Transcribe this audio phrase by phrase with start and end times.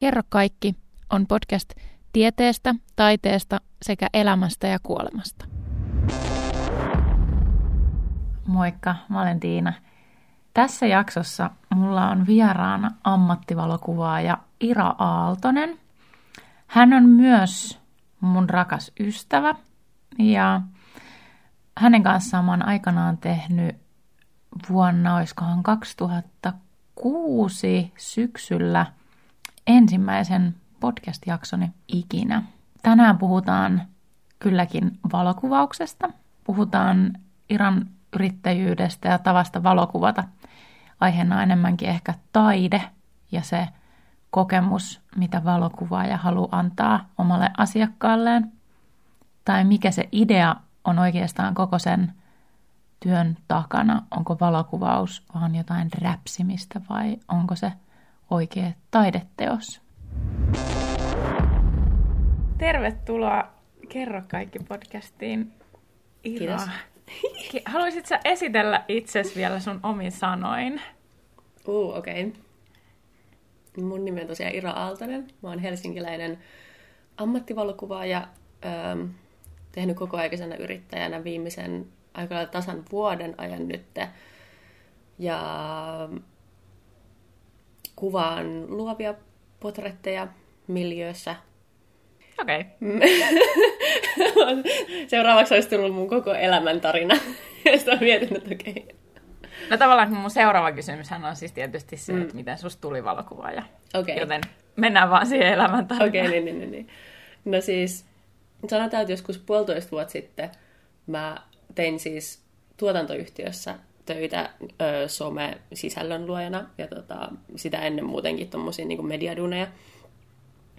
[0.00, 0.74] Kerro kaikki
[1.10, 1.70] on podcast
[2.12, 5.44] tieteestä, taiteesta sekä elämästä ja kuolemasta.
[8.46, 9.72] Moikka, mä olen Tiina.
[10.54, 15.78] Tässä jaksossa mulla on vieraana ammattivalokuvaaja Ira Aaltonen.
[16.66, 17.80] Hän on myös
[18.20, 19.54] mun rakas ystävä
[20.18, 20.60] ja
[21.78, 23.76] hänen kanssaan mä oon aikanaan tehnyt
[24.70, 28.86] vuonna, olisikohan 2006 syksyllä–
[29.68, 32.42] ensimmäisen podcast-jaksoni ikinä.
[32.82, 33.82] Tänään puhutaan
[34.38, 36.10] kylläkin valokuvauksesta.
[36.44, 37.12] Puhutaan
[37.50, 40.24] Iran yrittäjyydestä ja tavasta valokuvata.
[41.00, 42.82] Aiheena enemmänkin ehkä taide
[43.32, 43.68] ja se
[44.30, 48.52] kokemus, mitä valokuvaaja haluaa antaa omalle asiakkaalleen.
[49.44, 52.12] Tai mikä se idea on oikeastaan koko sen
[53.00, 54.02] työn takana.
[54.10, 57.72] Onko valokuvaus vaan jotain räpsimistä vai onko se–
[58.30, 59.80] oikea taideteos.
[62.58, 63.50] Tervetuloa
[63.88, 65.52] Kerro kaikki podcastiin,
[66.24, 66.56] Ira.
[66.56, 66.68] Kiitos.
[67.72, 70.80] Haluaisitko esitellä itsesi vielä sun omin sanoin?
[71.66, 72.24] Uh, okei.
[72.24, 73.84] Okay.
[73.84, 75.26] Mun nimi on tosiaan Ira Aaltonen.
[75.42, 76.38] Mä oon helsinkiläinen
[77.16, 78.28] ammattivalokuvaaja.
[78.66, 79.06] Ähm,
[79.72, 83.98] tehnyt kokoaikaisena yrittäjänä viimeisen aika tasan vuoden ajan nyt.
[85.18, 85.38] Ja
[87.98, 89.14] kuvaan luovia
[89.60, 90.28] potretteja
[90.66, 91.36] miljöössä.
[92.40, 92.60] Okei.
[92.60, 93.08] Okay.
[95.08, 97.14] Seuraavaksi olisi tullut mun koko elämäntarina.
[97.64, 98.72] Ja sitten mietin, että okei.
[98.72, 98.96] Okay.
[99.70, 102.22] No tavallaan mun seuraava kysymys on siis tietysti se, mm.
[102.22, 103.62] että miten susta tuli valokuvaaja.
[103.94, 104.14] Okay.
[104.14, 104.40] Joten
[104.76, 106.08] mennään vaan siihen elämäntarinaan.
[106.08, 106.88] Okei, okay, niin, niin, niin.
[107.44, 108.06] No siis,
[108.68, 110.50] sanotaan, että joskus puolitoista vuotta sitten
[111.06, 111.36] mä
[111.74, 112.42] tein siis
[112.76, 113.74] tuotantoyhtiössä
[114.08, 119.66] töitä ö, some-sisällön luojana ja tota, sitä ennen muutenkin tuommoisia niin mediaduneja.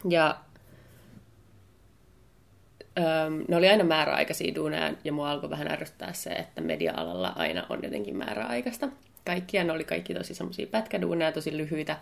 [0.09, 0.39] Ja
[2.97, 3.01] ö,
[3.47, 7.79] ne oli aina määräaikaisia duuneja ja mua alkoi vähän ärsyttää se, että media-alalla aina on
[7.83, 8.89] jotenkin määräaikaista.
[9.25, 11.97] Kaikkia ne oli kaikki tosi semmoisia pätkäduuneja, tosi lyhyitä.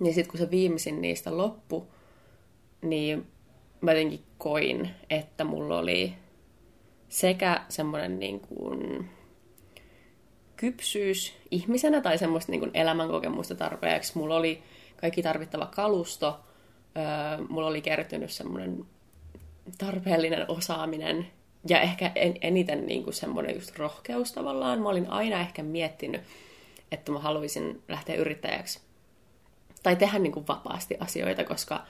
[0.00, 1.86] Niin sitten kun se viimeisin niistä loppu,
[2.82, 3.26] niin
[3.80, 6.14] mä jotenkin koin, että mulla oli
[7.08, 9.10] sekä semmoinen niin kuin
[10.58, 14.18] kypsyys ihmisenä tai semmoista niin elämänkokemusta tarpeeksi.
[14.18, 14.62] Mulla oli
[14.96, 16.40] kaikki tarvittava kalusto,
[16.96, 18.84] öö, mulla oli kertynyt semmoinen
[19.78, 21.26] tarpeellinen osaaminen
[21.68, 24.82] ja ehkä en, eniten niin kuin semmoinen just rohkeus tavallaan.
[24.82, 26.20] Mä olin aina ehkä miettinyt,
[26.92, 28.80] että mä haluaisin lähteä yrittäjäksi
[29.82, 31.86] tai tehdä niin kuin vapaasti asioita, koska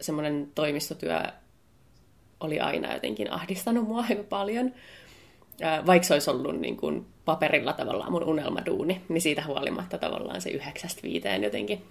[0.00, 1.22] semmoinen toimistotyö
[2.40, 4.72] oli aina jotenkin ahdistanut mua aika paljon
[5.86, 10.50] vaikka se olisi ollut niin kuin paperilla tavallaan mun unelmaduuni, niin siitä huolimatta tavallaan se
[10.50, 11.82] yhdeksästä viiteen jotenkin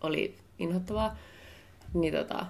[0.00, 1.16] oli inhottavaa.
[1.94, 2.46] Niin, tota,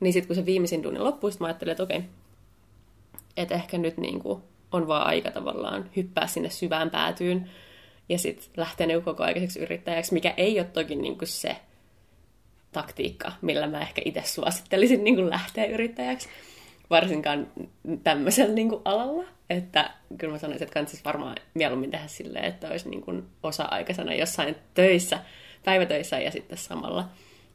[0.00, 2.02] niin sitten kun se viimeisin duuni loppui, mä ajattelin, että okei,
[3.36, 4.42] että ehkä nyt niin kuin
[4.72, 7.50] on vaan aika tavallaan hyppää sinne syvään päätyyn
[8.08, 11.56] ja sitten lähteä niin kokoaikaiseksi yrittäjäksi, mikä ei ole toki niin kuin se
[12.72, 16.28] taktiikka, millä mä ehkä itse suosittelisin niin kuin lähteä yrittäjäksi
[16.90, 17.46] varsinkaan
[18.04, 19.24] tämmöisellä niin kuin alalla.
[19.50, 24.14] Että kyllä mä sanoisin, että kannattaisi varmaan mieluummin tehdä silleen, että olisi niin kuin osa-aikaisena
[24.14, 25.18] jossain töissä,
[25.64, 27.08] päivätöissä ja sitten samalla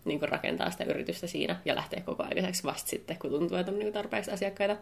[0.06, 3.72] niin kuin rakentaa sitä yritystä siinä ja lähteä koko aikaiseksi vasta sitten, kun tuntuu, että
[3.72, 4.78] on niin tarpeeksi asiakkaita.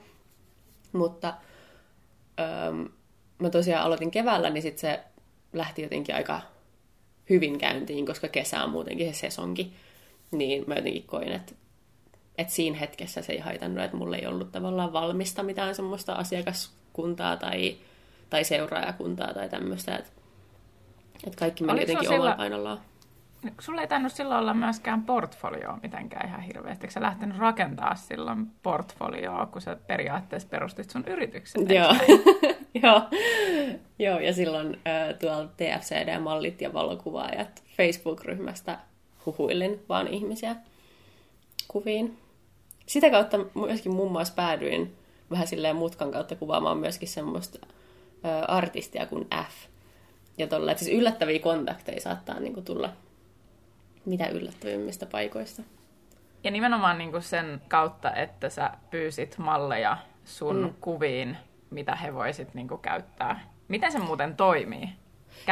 [0.92, 1.34] Mutta
[2.40, 2.90] öö,
[3.40, 5.00] mä tosiaan aloitin keväällä, niin sitten se
[5.54, 6.42] lähti jotenkin aika
[7.30, 9.74] hyvin käyntiin, koska kesä on muutenkin se sesonki.
[10.32, 11.54] Niin mä jotenkin koin, että
[12.40, 17.38] että siinä hetkessä se ei haitannut, että mulla ei ollut tavallaan valmista mitään semmoista asiakaskuntaa
[17.38, 17.78] tai,
[18.30, 20.12] tai seuraajakuntaa tai tämmöistä, että,
[21.28, 22.16] että kaikki meni jotenkin sillä...
[22.16, 22.80] omalla painollaan.
[23.60, 26.86] Sulla ei tainnut silloin olla myöskään portfolioa mitenkään ihan hirveästi.
[26.86, 31.70] Eikö sä lähtenyt rakentaa silloin portfolioa, kun sä periaatteessa perustit sun yrityksen?
[31.70, 31.96] Joo.
[32.84, 33.02] Joo.
[34.00, 38.80] Joo, ja silloin äh, tuolla TFCD-mallit ja valokuvaajat Facebook-ryhmästä
[39.26, 40.56] huhuilin vaan ihmisiä
[41.68, 42.18] kuviin
[42.90, 44.96] sitä kautta myöskin muun muassa päädyin
[45.32, 47.68] vähän silleen mutkan kautta kuvaamaan myöskin semmoista
[48.26, 49.70] ö, artistia kuin F.
[50.38, 52.90] Ja tolla, että siis yllättäviä kontakteja saattaa niin kuin, tulla
[54.06, 55.62] mitä yllättävimmistä paikoista.
[56.44, 60.74] Ja nimenomaan niin kuin sen kautta, että sä pyysit malleja sun mm.
[60.82, 61.38] kuviin,
[61.70, 63.52] mitä he voisit niin kuin, käyttää.
[63.68, 64.90] Miten se muuten toimii?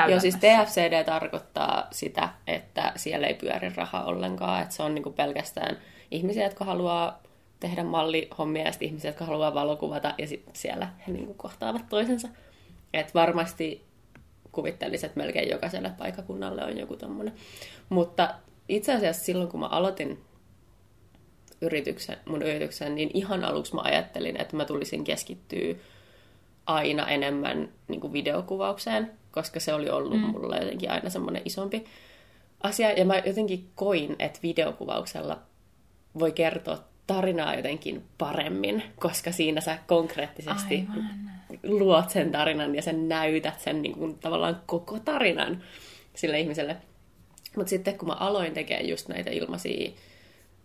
[0.09, 5.03] Joo, siis TFCD tarkoittaa sitä, että siellä ei pyöri raha ollenkaan, että se on niin
[5.03, 5.77] kuin pelkästään
[6.11, 7.26] ihmisiä, jotka haluaa
[7.59, 11.89] tehdä mallihommia ja sitten ihmisiä, jotka haluaa valokuvata ja sitten siellä he niin kuin kohtaavat
[11.89, 12.27] toisensa.
[12.93, 13.85] Et varmasti
[14.51, 17.33] kuvittelisin, että melkein jokaiselle paikakunnalle on joku tommonen.
[17.89, 18.35] Mutta
[18.69, 20.19] itse asiassa silloin, kun mä aloitin
[21.61, 25.75] yrityksen, mun yrityksen, niin ihan aluksi mä ajattelin, että mä tulisin keskittyä
[26.65, 30.27] aina enemmän niin kuin videokuvaukseen, koska se oli ollut mm.
[30.27, 31.85] mulla jotenkin aina semmoinen isompi
[32.63, 32.91] asia.
[32.91, 35.39] Ja mä jotenkin koin, että videokuvauksella
[36.19, 41.09] voi kertoa tarinaa jotenkin paremmin, koska siinä sä konkreettisesti Aivan.
[41.63, 45.63] luot sen tarinan ja sen näytät sen niin kuin, tavallaan koko tarinan
[46.15, 46.77] sille ihmiselle.
[47.55, 49.91] Mutta sitten kun mä aloin tekemään just näitä ilmaisia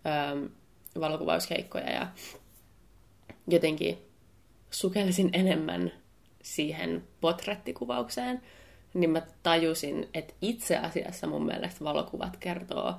[0.07, 0.45] ähm,
[0.99, 2.07] valokuvauskeikkoja ja
[3.47, 3.97] jotenkin
[4.71, 5.91] sukelsin enemmän
[6.43, 8.41] siihen potrettikuvaukseen,
[8.93, 12.93] niin mä tajusin, että itse asiassa mun mielestä valokuvat kertoo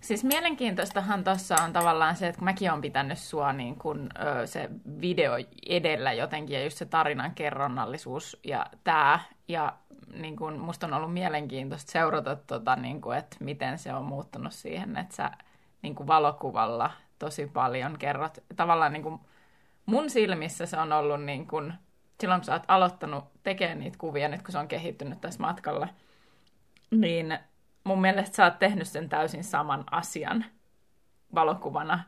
[0.00, 4.08] Siis mielenkiintoistahan tuossa on tavallaan se, että mäkin olen pitänyt sua niin kun,
[4.42, 4.70] ö, se
[5.00, 5.32] video
[5.68, 9.20] edellä jotenkin, ja just se tarinan kerronnallisuus ja tämä.
[9.48, 9.72] Ja
[10.14, 14.52] niin kun, musta on ollut mielenkiintoista seurata, tota, niin kun, että miten se on muuttunut
[14.52, 15.30] siihen, että sä
[15.82, 18.38] niin kun valokuvalla tosi paljon kerrot.
[18.56, 19.20] Tavallaan niin kun,
[19.86, 21.74] mun silmissä se on ollut niin kun,
[22.20, 25.88] silloin, kun sä oot aloittanut tekemään niitä kuvia, nyt kun se on kehittynyt tässä matkalla,
[26.90, 27.38] niin
[27.84, 30.44] mun mielestä sä oot tehnyt sen täysin saman asian
[31.34, 32.04] valokuvana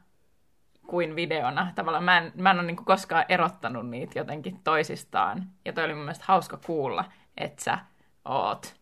[0.86, 1.72] kuin videona.
[1.74, 5.46] Tavallaan mä en, mä en ole niin koskaan erottanut niitä jotenkin toisistaan.
[5.64, 7.04] Ja toi oli mun mielestä hauska kuulla,
[7.36, 7.78] että sä
[8.24, 8.76] oot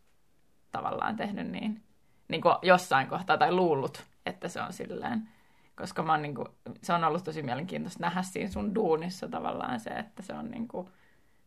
[0.73, 1.83] tavallaan tehnyt niin,
[2.29, 5.29] niin kuin jossain kohtaa tai luullut, että se on silleen.
[5.77, 6.49] Koska mä oon niin kuin,
[6.83, 10.69] se on ollut tosi mielenkiintoista nähdä siinä sun duunissa tavallaan se, että se on, niin
[10.69, 10.89] kuin,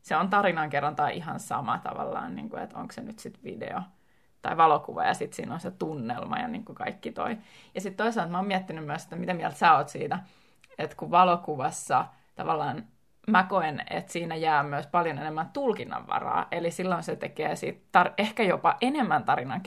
[0.01, 3.81] se on tarinankerronta ihan sama tavallaan, niin kuin, että onko se nyt sitten video
[4.43, 7.37] tai valokuva ja sitten siinä on se tunnelma ja niin kuin kaikki toi.
[7.75, 10.19] Ja sitten toisaalta mä oon miettinyt myös, että mitä mieltä sä oot siitä,
[10.77, 12.05] että kun valokuvassa
[12.35, 12.83] tavallaan
[13.27, 16.47] mä koen, että siinä jää myös paljon enemmän tulkinnanvaraa.
[16.51, 19.61] Eli silloin se tekee siitä tar- ehkä jopa enemmän tarinan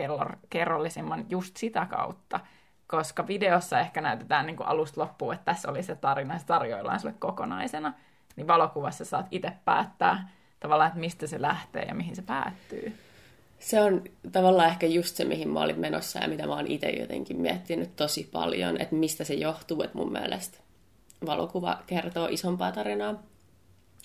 [0.50, 2.40] kerrollisimman just sitä kautta,
[2.86, 6.46] koska videossa ehkä näytetään niin kuin alusta loppuun, että tässä oli se tarina, ja se
[6.46, 7.92] tarjoillaan sulle kokonaisena.
[8.36, 10.28] Niin valokuvassa saat itse päättää
[10.60, 13.05] tavallaan, että mistä se lähtee ja mihin se päättyy.
[13.58, 16.90] Se on tavallaan ehkä just se, mihin mä olin menossa ja mitä mä oon itse
[16.90, 20.58] jotenkin miettinyt tosi paljon, että mistä se johtuu, että mun mielestä
[21.26, 23.22] valokuva kertoo isompaa tarinaa.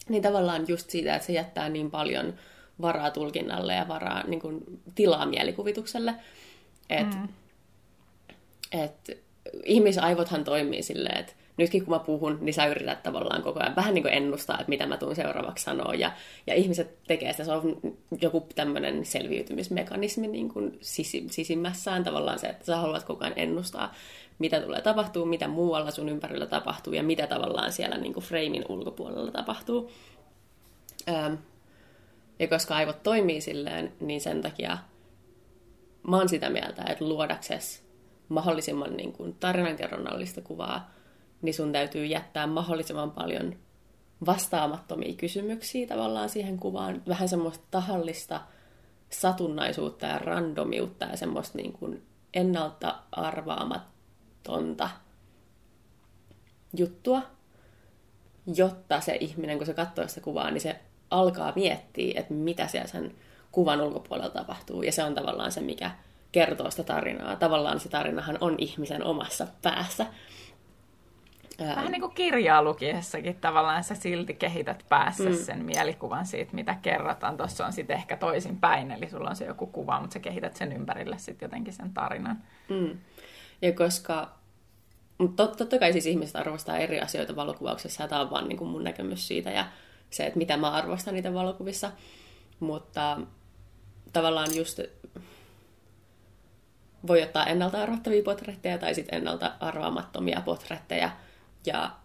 [0.10, 2.34] Niin tavallaan just siitä, että se jättää niin paljon
[2.82, 6.16] varaa tulkinnalle ja varaa niin kuin, tilaa mielikuvitukselle,
[6.90, 7.28] että mm.
[8.72, 9.24] et,
[9.66, 13.94] ihmisaivothan toimii silleen, että nytkin kun mä puhun, niin sä yrität tavallaan koko ajan vähän
[13.94, 15.94] niin kuin ennustaa, että mitä mä tuun seuraavaksi sanoa.
[15.94, 16.12] Ja,
[16.48, 17.80] ja ihmiset tekee sitä, se on
[18.22, 20.80] joku tämmöinen selviytymismekanismi niin kuin
[21.30, 23.94] sisimmässään tavallaan se, että sä haluat koko ajan ennustaa,
[24.40, 28.66] mitä tulee tapahtuu, mitä muualla sun ympärillä tapahtuu ja mitä tavallaan siellä niin kuin framein
[28.70, 29.92] ulkopuolella tapahtuu.
[31.10, 31.34] Ähm,
[32.40, 34.78] ja koska aivot toimii silleen, niin sen takia
[36.08, 37.84] mä oon sitä mieltä, että luodakses
[38.30, 40.92] mahdollisimman niin kuin tarinankerronnallista kuvaa,
[41.42, 43.56] niin sun täytyy jättää mahdollisimman paljon
[44.26, 47.02] vastaamattomia kysymyksiä tavallaan siihen kuvaan.
[47.08, 48.42] Vähän semmoista tahallista
[49.10, 54.90] satunnaisuutta ja randomiutta ja semmoista niin kuin ennalta arvaamatonta
[56.78, 57.22] juttua,
[58.56, 60.80] jotta se ihminen, kun se katsoo sitä kuvaa, niin se
[61.12, 63.16] alkaa miettiä, että mitä siellä sen
[63.52, 64.84] kuvan ulkopuolella tapahtuu.
[64.84, 65.92] Ja se on tavallaan se, mikä
[66.32, 67.36] kertoo sitä tarinaa.
[67.36, 70.06] Tavallaan se tarinahan on ihmisen omassa päässä.
[71.68, 75.36] Vähän niin kuin kirjaa lukiessakin tavallaan sä silti kehität päässä mm.
[75.36, 77.38] sen mielikuvan siitä, mitä kerrotaan.
[77.38, 80.56] Tuossa on sitten ehkä toisin päin, eli sulla on se joku kuva, mutta sä kehität
[80.56, 82.44] sen ympärille sitten jotenkin sen tarinan.
[82.70, 82.98] Mm.
[83.62, 84.30] Ja koska,
[85.18, 88.58] mutta tot, totta kai siis ihmiset arvostaa eri asioita valokuvauksessa, ja tämä on vaan niin
[88.58, 89.66] kuin mun näkemys siitä, ja
[90.10, 91.92] se, että mitä mä arvostan niitä valokuvissa.
[92.60, 93.18] Mutta
[94.14, 94.80] tavallaan just
[97.08, 101.10] voi ottaa ennalta arvattavia potretteja tai sitten ennalta arvaamattomia potretteja,
[101.66, 101.98] ja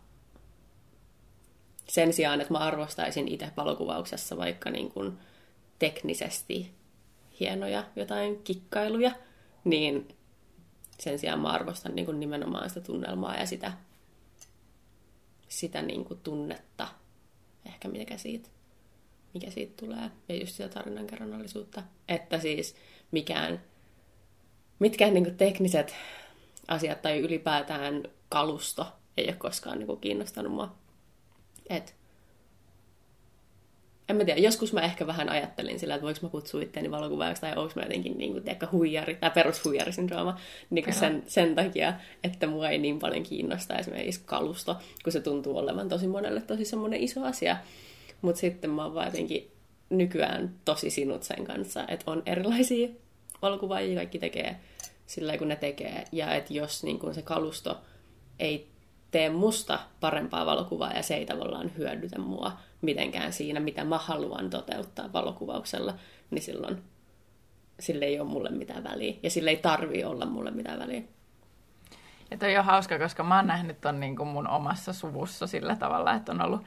[1.88, 5.18] sen sijaan, että mä arvostaisin itse valokuvauksessa vaikka niin kuin
[5.78, 6.74] teknisesti
[7.40, 9.12] hienoja jotain kikkailuja,
[9.64, 10.08] niin
[10.98, 13.72] sen sijaan mä arvostan niin kuin nimenomaan sitä tunnelmaa ja sitä,
[15.48, 16.88] sitä niin kuin tunnetta,
[17.66, 18.48] ehkä mikä siitä,
[19.34, 21.82] mikä siitä tulee, ja just sitä tarinankerronnallisuutta.
[22.08, 22.76] Että siis
[23.10, 23.62] mikään,
[24.78, 25.94] mitkään niin kuin tekniset
[26.68, 28.86] asiat tai ylipäätään kalusto
[29.16, 30.74] ei ole koskaan niin kuin kiinnostanut mua.
[31.70, 31.94] Et,
[34.08, 37.40] en mä tiedä, joskus mä ehkä vähän ajattelin sillä, että voiko mä kutsua itseäni valokuvaajaksi
[37.40, 40.38] tai onko mä jotenkin niin kuin, tiedäkö, huijari, tai perushuijarisyndrooma
[40.70, 41.94] niin kuin sen, sen takia,
[42.24, 46.64] että mua ei niin paljon kiinnosta esimerkiksi kalusto, kun se tuntuu olevan tosi monelle tosi
[46.64, 47.56] semmoinen iso asia.
[48.22, 49.50] Mutta sitten mä oon vaan jotenkin
[49.90, 52.88] nykyään tosi sinut sen kanssa, että on erilaisia
[53.42, 54.56] valokuvaajia, kaikki tekee
[55.06, 57.78] sillä kun ne tekee, ja että jos niin kun se kalusto
[58.38, 58.66] ei
[59.16, 64.50] tee musta parempaa valokuvaa ja se ei tavallaan hyödytä mua mitenkään siinä, mitä mä haluan
[64.50, 65.94] toteuttaa valokuvauksella,
[66.30, 66.82] niin silloin
[67.80, 69.14] sille ei ole mulle mitään väliä.
[69.22, 71.02] Ja sille ei tarvii olla mulle mitään väliä.
[72.30, 75.76] Ja toi on hauska, koska mä oon nähnyt ton niin kuin mun omassa suvussa sillä
[75.76, 76.62] tavalla, että on ollut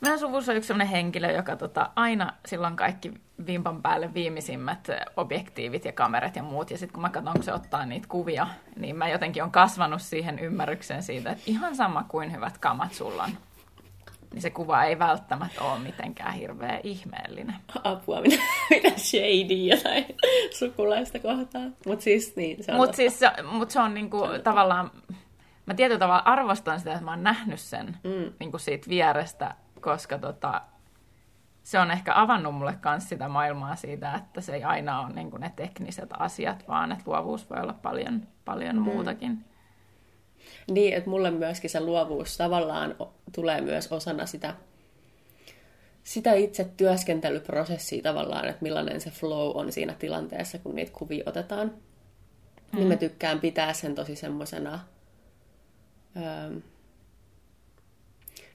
[0.00, 3.12] Meidän suvussa on yksi sellainen henkilö, joka tota, aina silloin kaikki
[3.46, 6.70] vimpan päälle viimeisimmät objektiivit ja kamerat ja muut.
[6.70, 10.02] Ja sitten kun mä katson, kun se ottaa niitä kuvia, niin mä jotenkin on kasvanut
[10.02, 13.30] siihen ymmärrykseen siitä, että ihan sama kuin hyvät kamat sulla on,
[14.32, 17.56] niin se kuva ei välttämättä ole mitenkään hirveän ihmeellinen.
[17.84, 20.06] Apua, mitä, mitä shady jotain
[20.58, 21.62] sukulaista kohtaa.
[21.86, 24.90] Mutta siis niin, se on Mutta siis se, mut se on niinku se on tavallaan,
[25.66, 28.32] mä tietyllä tavalla arvostan sitä, että mä oon nähnyt sen mm.
[28.40, 30.62] niinku siitä vierestä, koska tota,
[31.62, 35.30] se on ehkä avannut mulle myös sitä maailmaa siitä, että se ei aina ole niin
[35.38, 38.82] ne tekniset asiat, vaan että luovuus voi olla paljon, paljon mm.
[38.82, 39.44] muutakin.
[40.70, 42.94] Niin, että mulle myöskin se luovuus tavallaan
[43.34, 44.54] tulee myös osana sitä,
[46.04, 51.68] sitä itse työskentelyprosessia tavallaan, että millainen se flow on siinä tilanteessa, kun niitä kuvia otetaan.
[51.68, 52.78] Mm.
[52.78, 54.80] Niin mä tykkään pitää sen tosi semmosena...
[56.16, 56.60] Öö,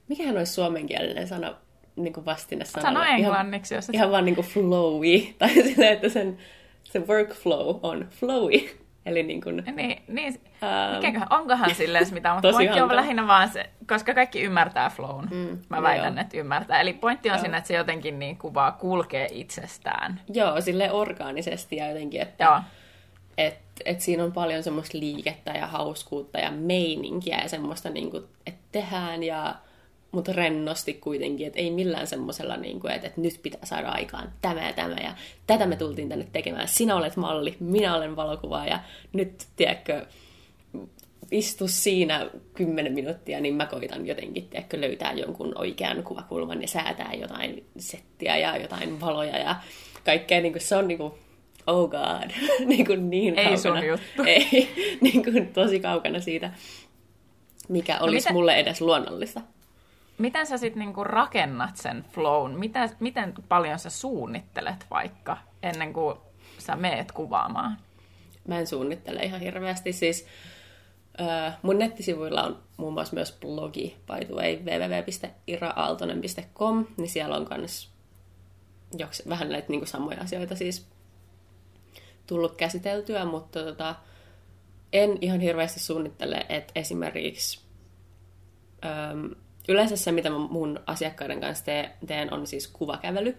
[0.08, 1.54] mikähän olisi suomenkielinen sana
[1.96, 3.94] niin kuin vastine Sano englanniksi, jos et...
[3.94, 6.38] Ihan vaan niin kuin flowy, tai silleen, että sen,
[6.84, 8.58] se workflow on flowy.
[9.06, 12.92] Eli niin kuin, niin, niin um, mikäköhän, onkohan silleen mitään, mutta pointti hankala.
[12.92, 15.28] on lähinnä vaan se, koska kaikki ymmärtää flown.
[15.30, 16.20] Mm, mä väitän, joo.
[16.20, 16.80] että ymmärtää.
[16.80, 17.40] Eli pointti on joo.
[17.40, 20.20] siinä, että se jotenkin niin kuin vaan kulkee itsestään.
[20.34, 22.60] Joo, sille orgaanisesti ja jotenkin, että joo.
[23.38, 28.24] Et, et siinä on paljon semmoista liikettä ja hauskuutta ja meininkiä ja semmoista, niin kuin,
[28.46, 29.54] että tehdään ja
[30.14, 34.32] mutta rennosti kuitenkin, että ei millään semmoisella, niin kuin, että, että nyt pitää saada aikaan
[34.42, 35.14] tämä ja tämä, ja
[35.46, 36.68] tätä me tultiin tänne tekemään.
[36.68, 38.80] Sinä olet malli, minä olen valokuvaaja,
[39.12, 40.06] nyt, tiedätkö,
[41.30, 47.12] istu siinä kymmenen minuuttia, niin mä koitan jotenkin tiedätkö, löytää jonkun oikean kuvakulman ja säätää
[47.14, 49.56] jotain settiä ja jotain valoja ja
[50.04, 50.40] kaikkea.
[50.40, 51.12] Niin kuin, se on niin kuin,
[51.66, 52.30] oh god,
[52.66, 53.80] niin, kuin niin Ei kaukana.
[53.80, 54.22] sun juttu.
[54.26, 54.68] Ei,
[55.00, 56.50] niin kuin, tosi kaukana siitä,
[57.68, 59.40] mikä no olisi no, mulle edes luonnollista.
[60.18, 62.58] Miten sä sitten niinku rakennat sen flown?
[62.58, 66.16] Mitä, miten paljon sä suunnittelet vaikka ennen kuin
[66.58, 67.78] sä meet kuvaamaan?
[68.48, 69.92] Mä en suunnittele ihan hirveästi.
[69.92, 70.26] Siis
[71.20, 77.46] äh, mun nettisivuilla on muun muassa myös blogi, by the way, www.iraaltonen.com, niin siellä on
[77.58, 77.94] myös
[78.98, 80.86] joks, vähän näitä niinku samoja asioita siis
[82.26, 83.94] tullut käsiteltyä, mutta tota,
[84.92, 87.60] en ihan hirveästi suunnittele, että esimerkiksi
[89.68, 91.64] yleensä se, mitä mä mun asiakkaiden kanssa
[92.06, 93.38] teen, on siis kuvakävely,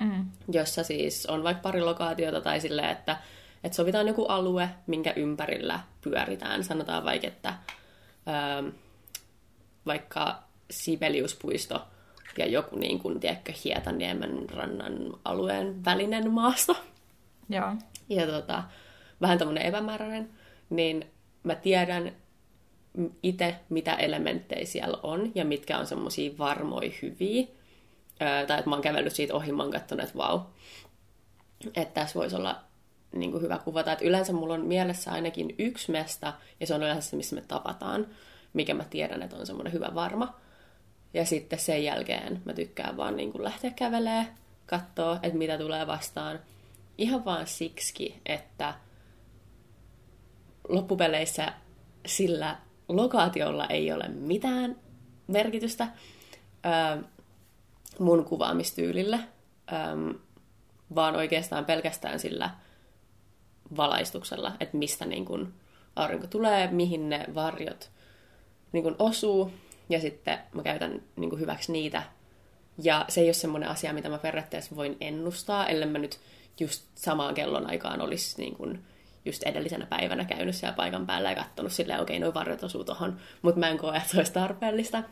[0.00, 0.26] mm.
[0.52, 3.16] jossa siis on vaikka pari lokaatiota tai silleen, että,
[3.64, 6.64] että sovitaan joku alue, minkä ympärillä pyöritään.
[6.64, 7.54] Sanotaan vaikka, että
[8.28, 8.68] ähm,
[9.86, 11.86] vaikka Sibeliuspuisto
[12.38, 16.76] ja joku niin kuin, tiedätkö, Hietaniemen rannan alueen välinen maasto.
[17.48, 17.72] Joo.
[18.08, 18.64] Ja tota,
[19.20, 20.30] vähän tämmöinen epämääräinen,
[20.70, 21.10] niin
[21.42, 22.12] mä tiedän,
[23.22, 27.46] itse, mitä elementtejä siellä on ja mitkä on semmoisia varmoja hyviä.
[28.22, 30.40] Öö, tai että mä oon kävellyt siitä ohi, mä oon katsonut, että vau,
[31.66, 32.60] että tässä voisi olla
[33.12, 33.92] niin kuin hyvä kuvata.
[33.92, 37.42] Että yleensä mulla on mielessä ainakin yksi mesta, ja se on yleensä se, missä me
[37.48, 38.06] tapataan,
[38.52, 40.34] mikä mä tiedän, että on semmoinen hyvä varma.
[41.14, 44.26] Ja sitten sen jälkeen mä tykkään vaan niin kuin lähteä kävelee,
[44.66, 46.40] katsoa, että mitä tulee vastaan.
[46.98, 48.74] Ihan vaan siksi, että
[50.68, 51.52] loppupeleissä
[52.06, 52.56] sillä
[52.96, 54.76] lokaatiolla ei ole mitään
[55.26, 55.88] merkitystä
[57.98, 59.20] mun kuvaamistyylille,
[59.72, 60.14] ö,
[60.94, 62.50] vaan oikeastaan pelkästään sillä
[63.76, 65.54] valaistuksella, että mistä niin kun
[65.96, 67.90] aurinko tulee, mihin ne varjot
[68.72, 69.52] niin kun osuu,
[69.88, 72.02] ja sitten mä käytän niin kun hyväksi niitä.
[72.82, 76.20] Ja se ei ole semmoinen asia, mitä mä periaatteessa voin ennustaa, ellei mä nyt
[76.60, 78.78] just samaan kellon aikaan olisi niin kun
[79.24, 82.84] just edellisenä päivänä käynyt siellä paikan päällä ja katsonut silleen, okei, okay, noin varjot osuu
[82.84, 85.02] tohon, mutta mä en koe, että se olisi tarpeellista.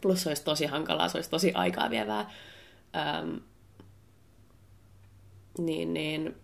[0.00, 2.30] Plus se olisi tosi hankalaa, se olisi tosi aikaa vievää.
[2.96, 3.36] Ähm,
[5.58, 6.34] niin, niin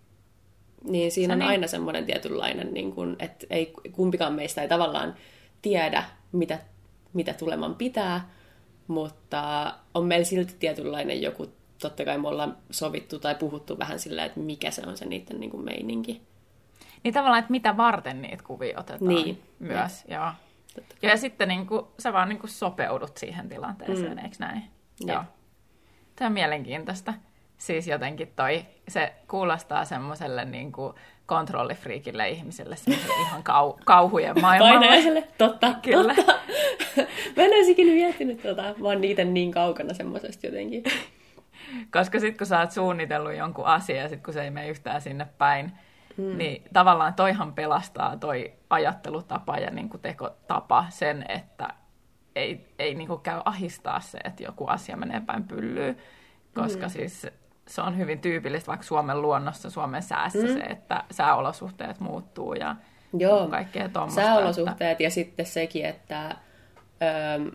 [0.85, 5.15] Niin siinä on niin- aina semmoinen tietynlainen, niin kuin, että ei, kumpikaan meistä ei tavallaan
[5.63, 6.59] tiedä, mitä,
[7.13, 8.31] mitä tuleman pitää,
[8.87, 11.47] mutta on meillä silti tietynlainen joku,
[11.83, 15.41] totta kai me ollaan sovittu tai puhuttu vähän sillä, että mikä se on se niiden
[15.41, 16.23] niin kuin meininki.
[17.05, 19.43] Niin tavallaan, että mitä varten niitä kuvia otetaan Niin.
[19.59, 20.05] myös.
[20.09, 20.31] Joo.
[20.75, 24.25] Totta Ja sitten niin kuin, sä vaan niin kuin sopeudut siihen tilanteeseen, mm.
[24.25, 24.63] eikö näin?
[25.01, 25.09] Jep.
[25.09, 25.25] Joo.
[26.17, 27.15] Tämä on mielenkiintoista.
[27.59, 30.95] Siis jotenkin toi, se kuulostaa semmoiselle niin kuin
[31.27, 34.75] kontrollifriikille ihmiselle, semmoiselle ihan kau, kauhujen maailmalle.
[34.79, 36.15] Painajaiselle, totta, Kyllä.
[36.15, 36.33] totta.
[37.37, 40.83] Mä en olisi ikinä miettinyt tota, vaan niitä niin kaukana semmoisesta jotenkin.
[41.93, 45.01] Koska sitten kun sä oot suunnitellut jonkun asian ja sitten kun se ei mene yhtään
[45.01, 45.73] sinne päin,
[46.19, 46.39] mm.
[46.39, 51.69] niin tavallaan toihan pelastaa toi ajattelutapa ja niin kuin tekotapa sen, että
[52.37, 55.97] ei, ei niin kuin käy ahistaa se, että joku asia menee päin pyllyyn.
[56.55, 56.91] Koska mm.
[56.91, 57.27] siis
[57.69, 60.55] se on hyvin tyypillistä vaikka Suomen luonnossa, Suomen säässä mm.
[60.55, 62.77] se, että sääolosuhteet muuttuu ja
[63.13, 64.23] Joo, kaikkea tuommoista.
[64.23, 65.03] sääolosuhteet että...
[65.03, 66.37] ja sitten sekin, että
[67.03, 67.51] öö,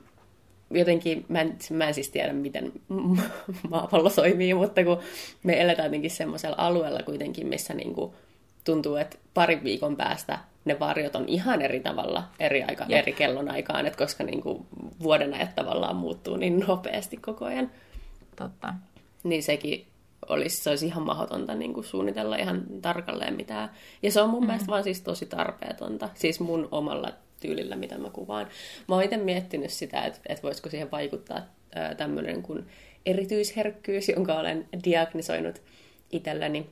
[0.71, 2.71] jotenkin, mä en, mä en siis tiedä, miten
[3.69, 4.99] maapallo toimii, mutta kun
[5.43, 8.15] me eletään jotenkin semmoisella alueella kuitenkin, missä niinku
[8.63, 12.99] tuntuu, että parin viikon päästä ne varjot on ihan eri tavalla eri, aika, Jep.
[12.99, 14.65] eri kellonaikaan, että koska niinku
[15.03, 17.71] vuoden ajat tavallaan muuttuu niin nopeasti koko ajan,
[18.35, 18.73] Totta.
[19.23, 19.87] niin sekin
[20.29, 23.69] olisi, se olisi ihan mahdotonta niin kuin suunnitella ihan tarkalleen mitään.
[24.03, 24.47] Ja se on mun mm.
[24.47, 28.47] mielestä vaan siis tosi tarpeetonta, siis mun omalla tyylillä, mitä mä kuvaan.
[28.87, 31.41] Mä oon itse miettinyt sitä, että, että voisiko siihen vaikuttaa
[31.97, 32.67] tämmöinen kuin
[33.05, 35.61] erityisherkkyys, jonka olen diagnisoinut
[36.11, 36.69] itselleni,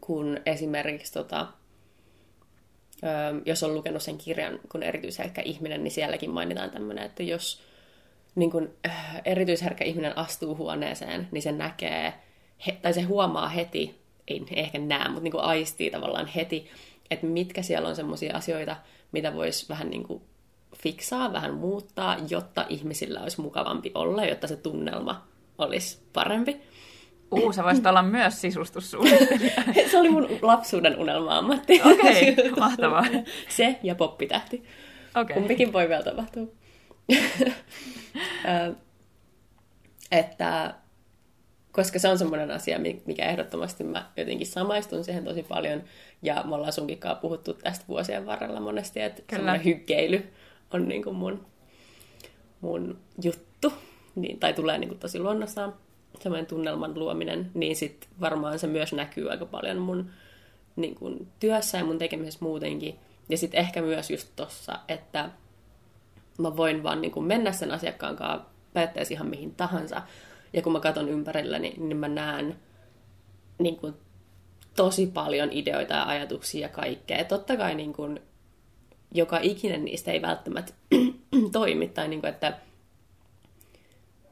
[0.00, 1.46] kun esimerkiksi tota,
[3.44, 7.62] jos on lukenut sen kirjan kun erityisherkkä ihminen, niin sielläkin mainitaan tämmöinen, että jos
[8.34, 12.14] niin kun, äh, erityisherkkä ihminen astuu huoneeseen, niin se näkee,
[12.66, 16.70] he, tai se huomaa heti, ei ehkä näe, mutta niin aistii tavallaan heti,
[17.10, 18.76] että mitkä siellä on semmoisia asioita,
[19.12, 20.22] mitä voisi vähän niin
[20.76, 25.26] fiksaa, vähän muuttaa, jotta ihmisillä olisi mukavampi olla, jotta se tunnelma
[25.58, 26.60] olisi parempi.
[27.30, 29.62] Uu, sä voisit olla myös sisustussuunnittelija.
[29.90, 31.80] Se oli mun lapsuuden unelma-ammatti.
[31.84, 33.06] Okei, mahtavaa.
[33.48, 34.64] Se ja poppitähti.
[35.16, 35.34] Okei.
[35.34, 36.46] Kumpikin voi vielä tapahtua.
[40.12, 40.74] Että
[41.72, 45.82] koska se on semmoinen asia, mi- mikä ehdottomasti mä jotenkin samaistun siihen tosi paljon,
[46.22, 49.38] ja me ollaan sunkin puhuttu tästä vuosien varrella monesti, että Kyllä.
[49.38, 50.26] semmoinen hyggeily
[50.72, 51.46] on niin kuin mun,
[52.60, 53.72] mun juttu,
[54.14, 55.74] niin, tai tulee niin kuin tosi luonnostaan,
[56.18, 60.10] semmoinen tunnelman luominen, niin sit varmaan se myös näkyy aika paljon mun
[60.76, 62.98] niin kuin työssä ja mun tekemisessä muutenkin.
[63.28, 65.30] Ja sitten ehkä myös just tossa, että
[66.38, 68.46] mä voin vaan niin kuin mennä sen asiakkaan kanssa
[69.10, 70.02] ihan mihin tahansa.
[70.52, 72.56] Ja kun mä katson ympärilläni, niin mä näen
[73.58, 73.94] niin kuin
[74.76, 77.24] tosi paljon ideoita ja ajatuksia ja kaikkea.
[77.24, 78.20] Totta kai niin kuin,
[79.14, 80.72] joka ikinen niistä ei välttämättä
[81.52, 82.58] toimi, tai niin kuin, että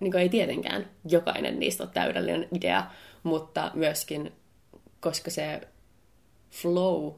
[0.01, 2.87] niin kuin ei tietenkään jokainen niistä ole täydellinen idea,
[3.23, 4.33] mutta myöskin,
[5.01, 5.61] koska se
[6.51, 7.13] flow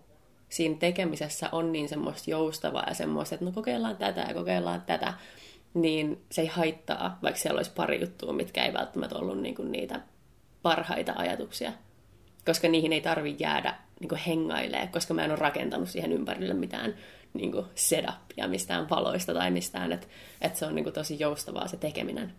[0.49, 5.15] siinä tekemisessä on niin semmoista joustavaa ja semmoista, että no kokeillaan tätä ja kokeillaan tätä,
[5.75, 10.01] niin se ei haittaa, vaikka siellä olisi pari juttua, mitkä ei välttämättä ollut niinku niitä
[10.63, 11.73] parhaita ajatuksia.
[12.47, 16.95] Koska niihin ei tarvi jäädä niinku hengailee, koska mä en ole rakentanut siihen ympärille mitään
[17.35, 20.07] niinku setupia mistään valoista tai mistään, että
[20.41, 22.33] et se on niinku tosi joustavaa se tekeminen.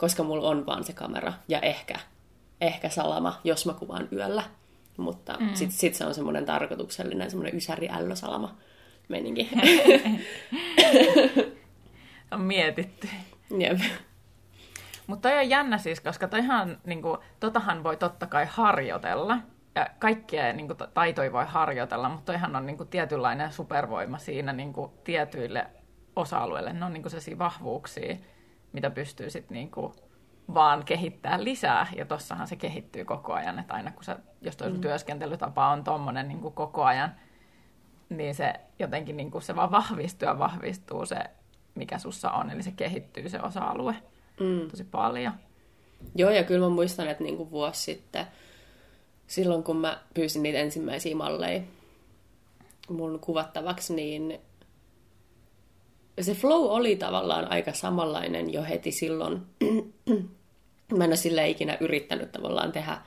[0.00, 1.94] Koska mulla on vaan se kamera ja ehkä,
[2.60, 4.42] ehkä salama, jos mä kuvaan yöllä.
[4.96, 5.54] Mutta mm.
[5.54, 8.54] sitten sit se on semmoinen tarkoituksellinen, semmoinen ysäri ällösalama
[9.08, 9.50] meininki.
[12.32, 13.08] On mietitty.
[13.58, 13.78] Jep.
[15.06, 19.38] Mutta toi on jännä siis, koska toihan, niin kuin, totahan voi totta kai harjoitella.
[19.74, 24.52] Ja kaikkia niin kuin, taitoja voi harjoitella, mutta toihan on niin kuin, tietynlainen supervoima siinä
[24.52, 25.66] niin kuin, tietyille
[26.16, 26.72] osa-alueille.
[26.72, 28.16] Ne on niin kuin, sellaisia vahvuuksia,
[28.72, 29.92] mitä pystyy sitten niin kuin,
[30.54, 31.86] vaan kehittää lisää.
[31.96, 34.80] Ja tossahan se kehittyy koko ajan, että aina kun sä, jos toi mm.
[34.80, 37.14] työskentelytapa on tommonen niin kuin, koko ajan,
[38.08, 41.16] niin se jotenkin niin kuin, se vaan vahvistuu ja vahvistuu se,
[41.74, 42.50] mikä sussa on.
[42.50, 43.96] Eli se kehittyy se osa-alue
[44.40, 44.70] Mm.
[44.70, 45.32] tosi paljon.
[46.14, 48.26] Joo, ja kyllä mä muistan, että niinku vuosi sitten,
[49.26, 51.60] silloin kun mä pyysin niitä ensimmäisiä malleja
[52.88, 54.40] mun kuvattavaksi, niin
[56.20, 59.40] se flow oli tavallaan aika samanlainen jo heti silloin.
[60.96, 62.98] mä en ole sille ikinä yrittänyt tavallaan tehdä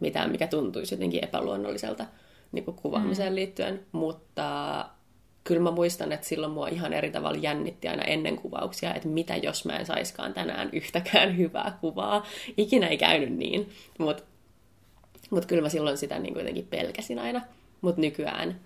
[0.00, 2.06] mitään, mikä tuntuisi jotenkin epäluonnolliselta
[2.52, 3.34] niin kuin kuvaamiseen mm.
[3.34, 4.88] liittyen, mutta
[5.44, 9.36] kyllä mä muistan, että silloin mua ihan eri tavalla jännitti aina ennen kuvauksia, että mitä
[9.36, 12.26] jos mä en saiskaan tänään yhtäkään hyvää kuvaa.
[12.56, 14.22] Ikinä ei käynyt niin, mutta
[15.30, 17.40] Mutta kyllä mä silloin sitä niin jotenkin pelkäsin aina.
[17.80, 18.60] Mutta nykyään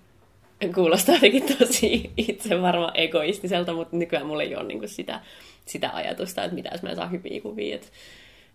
[0.75, 5.21] kuulostaa jotenkin tosi itse varma egoistiselta, mutta nykyään mulla ei ole niin sitä,
[5.65, 7.75] sitä ajatusta, että mitä jos mä en saa hyviä kuvia.
[7.75, 7.93] Et,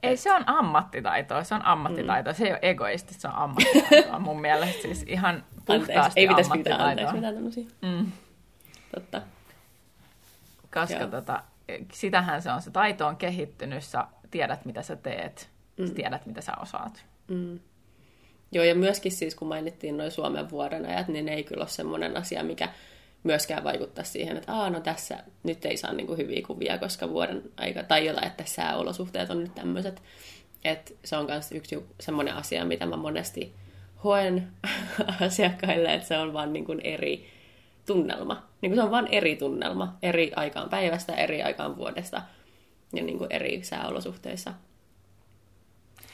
[0.03, 2.33] ei, se on ammattitaitoa, se on ammattitaitoa.
[2.33, 2.37] Mm.
[2.37, 4.81] Se ei ole egoistista, se on ammattitaitoa mun mielestä.
[4.81, 7.65] Siis ihan puhtaasti anteeksi, ei pitäisi pyytää anteeksi mitään tämmöisiä.
[7.81, 8.11] Mm.
[8.95, 9.21] Totta.
[10.73, 11.07] Koska Joo.
[11.07, 11.43] tota,
[11.93, 15.87] sitähän se on, se taito on kehittynyt, sä tiedät mitä sä teet, mm.
[15.87, 17.05] sä tiedät mitä sä osaat.
[17.27, 17.59] Mm.
[18.51, 21.69] Joo, ja myöskin siis kun mainittiin noin Suomen vuoden ajat, niin ne ei kyllä ole
[21.69, 22.69] semmoinen asia, mikä
[23.23, 27.09] myöskään vaikuttaa siihen, että Aa, no tässä nyt ei saa niin kuin hyviä kuvia, koska
[27.09, 30.01] vuoden aika, tai jotain, että sääolosuhteet on nyt tämmöiset.
[30.63, 33.53] Että se on myös yksi semmoinen asia, mitä mä monesti
[34.03, 34.47] hoen
[35.25, 37.27] asiakkaille, että se on vaan niin kuin eri
[37.85, 38.43] tunnelma.
[38.61, 42.21] Niin kuin se on vaan eri tunnelma, eri aikaan päivästä, eri aikaan vuodesta
[42.93, 44.53] ja niin kuin eri sääolosuhteissa.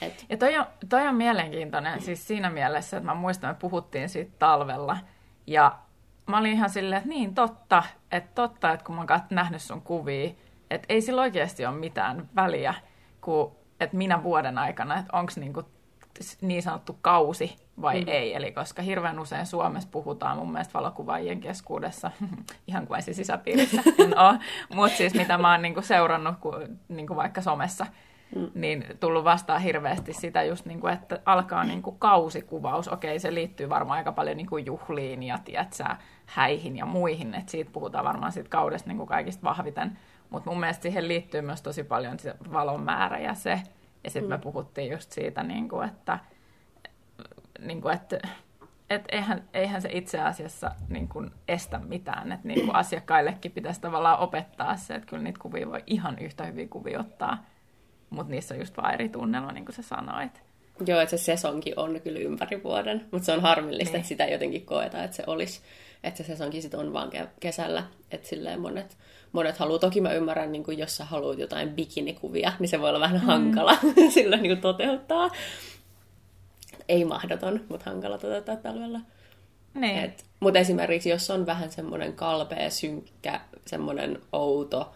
[0.06, 0.26] Et.
[0.28, 4.08] Ja toi on, toi on mielenkiintoinen siis siinä mielessä, että mä muistan, että me puhuttiin
[4.08, 4.96] siitä talvella.
[5.46, 5.78] Ja
[6.26, 9.82] mä olin ihan silleen, että niin totta, että totta, että kun mä oon nähnyt sun
[9.82, 10.30] kuvia,
[10.70, 12.74] että ei sillä oikeasti ole mitään väliä,
[13.20, 15.62] kun, että minä vuoden aikana, että onko niinku
[16.40, 18.08] niin sanottu kausi vai mm.
[18.08, 18.34] ei.
[18.34, 22.10] Eli koska hirveän usein Suomessa puhutaan mun mielestä valokuvaajien keskuudessa,
[22.68, 24.14] ihan kuin sisäpiirissä en
[24.74, 27.86] mutta siis mitä mä oon niinku seurannut kun, niinku vaikka somessa,
[28.36, 28.50] mm.
[28.54, 32.88] niin tullut vastaan hirveästi sitä just, niin kuin, että alkaa niin kuin kausikuvaus.
[32.88, 35.84] Okei, se liittyy varmaan aika paljon niin kuin juhliin ja tiedätkö,
[36.26, 39.98] häihin ja muihin, että siitä puhutaan varmaan siitä kaudesta niin kuin kaikista vahviten.
[40.30, 43.62] Mutta mun mielestä siihen liittyy myös tosi paljon se valon määrä ja se.
[44.04, 44.34] Ja sitten mm.
[44.34, 46.18] me puhuttiin just siitä, niin kuin, että,
[47.58, 48.18] niin kuin, että
[48.90, 52.32] et eihän, eihän se itse asiassa niin kuin estä mitään.
[52.32, 56.44] Että niin kuin asiakkaillekin pitäisi tavallaan opettaa se, että kyllä niitä kuvia voi ihan yhtä
[56.44, 57.44] hyvin kuvia ottaa
[58.14, 60.42] mutta niissä on just vaan eri tunnelma, niin kuin sä sanoit.
[60.86, 63.96] Joo, että se sesonki on kyllä ympäri vuoden, mutta se on harmillista, niin.
[63.96, 65.60] että sitä jotenkin koetaan, että se olisi,
[66.04, 68.96] että se sesonki sitten on vaan kesällä, että silleen monet,
[69.32, 72.88] monet haluaa, toki mä ymmärrän, niin kuin jos sä haluat jotain bikinikuvia, niin se voi
[72.88, 73.26] olla vähän mm.
[73.26, 73.78] hankala
[74.14, 75.30] sillä niin kuin toteuttaa.
[76.88, 79.00] Ei mahdoton, mutta hankala toteuttaa talvella.
[79.74, 80.14] Niin.
[80.40, 84.94] mutta esimerkiksi jos on vähän semmoinen kalpea, synkkä, semmoinen outo,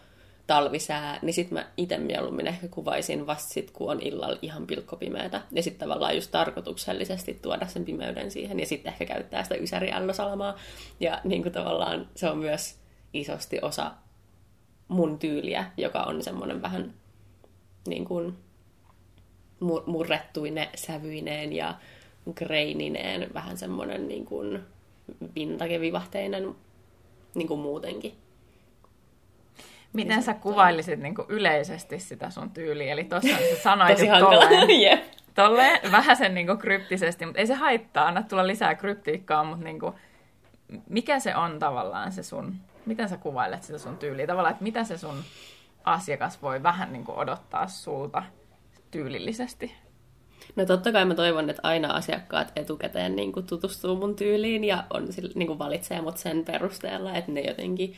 [0.49, 5.41] talvisää, niin sitten mä itse mieluummin ehkä kuvaisin vasta sit, kun on illalla ihan pilkkopimeätä.
[5.51, 8.59] Ja sitten tavallaan just tarkoituksellisesti tuoda sen pimeyden siihen.
[8.59, 10.55] Ja sitten ehkä käyttää sitä ysäriällösalamaa.
[10.99, 12.79] Ja niin kuin tavallaan se on myös
[13.13, 13.91] isosti osa
[14.87, 16.93] mun tyyliä, joka on semmoinen vähän
[17.87, 18.37] niin kuin
[19.85, 21.75] murrettuine sävyineen ja
[22.33, 24.59] greinineen, vähän semmoinen niin kuin
[25.35, 26.55] vintage-vivahteinen
[27.35, 28.13] niin kuin muutenkin.
[29.93, 32.93] Miten sä kuvailisit niin yleisesti sitä sun tyyliä?
[32.93, 35.03] Eli tuossa sä sanoit tolleen, yep.
[35.35, 39.79] tolleen vähän sen niin kryptisesti, mutta ei se haittaa, anna tulla lisää kryptiikkaa, mutta niin
[39.79, 39.93] kuin,
[40.89, 44.27] mikä se on tavallaan se sun, miten sä kuvailet sitä sun tyyliä?
[44.27, 45.23] Tavallaan, että mitä se sun
[45.83, 48.23] asiakas voi vähän niin odottaa sulta
[48.91, 49.75] tyylillisesti?
[50.55, 54.83] No totta kai mä toivon, että aina asiakkaat etukäteen niin kuin tutustuu mun tyyliin ja
[54.89, 57.95] on, niin kuin valitsee mut sen perusteella, että ne jotenkin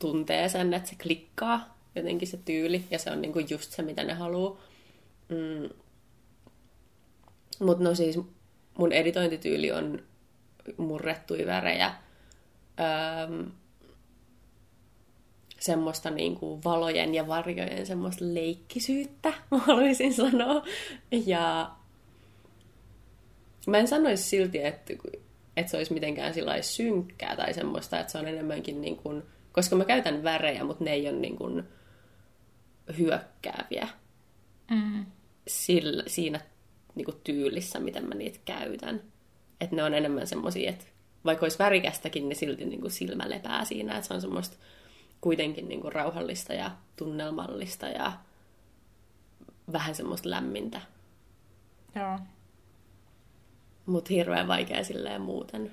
[0.00, 4.04] tuntee sen, että se klikkaa jotenkin se tyyli, ja se on niinku just se, mitä
[4.04, 4.60] ne haluaa.
[5.28, 5.68] Mm.
[7.60, 8.18] Mutta no siis
[8.78, 10.02] mun editointityyli on
[10.76, 11.94] murrettuja värejä,
[12.80, 13.44] öö,
[15.60, 19.32] semmoista niinku valojen ja varjojen semmoista leikkisyyttä,
[19.66, 20.64] haluaisin sanoa.
[21.26, 21.70] Ja
[23.66, 24.94] mä en sanoisi silti, että,
[25.56, 29.84] että se olisi mitenkään synkkää tai semmoista, että se on enemmänkin niin kuin, koska mä
[29.84, 31.64] käytän värejä, mutta ne ei ole niin kuin
[32.98, 33.88] hyökkääviä
[34.70, 35.06] mm.
[35.46, 36.40] Sillä, siinä
[36.94, 39.02] niin kuin tyylissä, miten mä niitä käytän.
[39.60, 40.84] Että ne on enemmän semmoisia, että
[41.24, 43.96] vaikka olisi värikästäkin, niin silti niin kuin silmä lepää siinä.
[43.96, 44.56] Että se on semmoista
[45.20, 48.12] kuitenkin niin kuin rauhallista ja tunnelmallista ja
[49.72, 50.80] vähän semmoista lämmintä.
[51.96, 52.18] Joo.
[53.86, 55.70] Mutta hirveän vaikea silleen muuten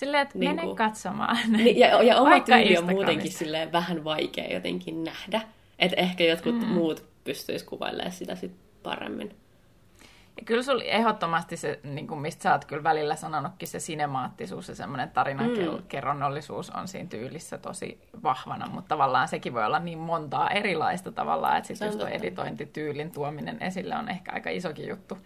[0.00, 1.38] Silleen, että niin mene kuin, katsomaan.
[1.56, 5.40] Niin, ja, ja oma tyyli on muutenkin silleen vähän vaikea jotenkin nähdä.
[5.78, 6.66] Että ehkä jotkut mm.
[6.66, 9.36] muut pystyis kuvailemaan sitä sit paremmin.
[10.36, 14.68] Ja kyllä sulla ehdottomasti se, niin kuin mistä sä oot kyllä välillä sanonutkin, se sinemaattisuus
[14.68, 16.80] ja semmoinen tarinankerronnollisuus mm.
[16.80, 21.68] on siinä tyylissä tosi vahvana, mutta tavallaan sekin voi olla niin montaa erilaista tavallaan, että
[21.68, 25.18] sitten just editointityylin tuominen esille on ehkä aika isokin juttu.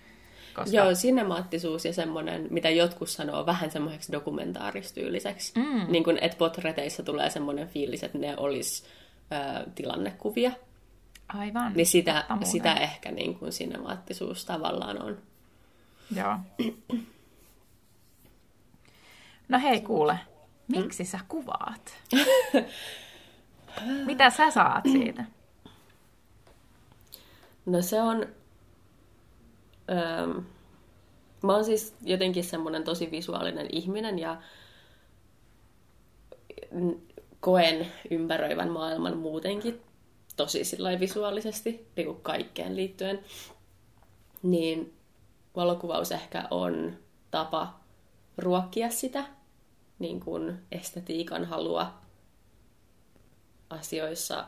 [0.55, 0.77] Koska...
[0.77, 5.53] Joo, sinemaattisuus ja semmoinen, mitä jotkut sanoo, vähän semmoiseksi dokumentaaristyyliseksi.
[5.57, 5.93] Mm.
[5.93, 8.85] Niin kuin, että potreteissa tulee semmoinen fiilis, että ne olisi
[9.33, 10.53] ö, tilannekuvia.
[11.29, 11.73] Aivan.
[11.73, 15.19] Niin sitä, sitä ehkä niin kuin sinemaattisuus tavallaan on.
[16.17, 16.37] Joo.
[19.49, 20.19] No hei kuule,
[20.69, 21.97] miksi sä kuvaat?
[24.07, 25.25] Mitä sä saat siitä?
[27.67, 28.27] No se on...
[29.91, 30.43] Öö,
[31.43, 34.43] mä oon siis jotenkin semmoinen tosi visuaalinen ihminen ja
[37.41, 39.81] koen ympäröivän maailman muutenkin
[40.37, 40.63] tosi
[41.01, 43.21] visuaalisesti, niin kuin kaikkeen liittyen.
[44.43, 44.95] Niin
[45.57, 46.97] valokuvaus ehkä on
[47.31, 47.81] tapa
[48.39, 49.25] ruokkia sitä
[49.99, 51.95] niin kuin estetiikan halua
[53.71, 54.47] asioissa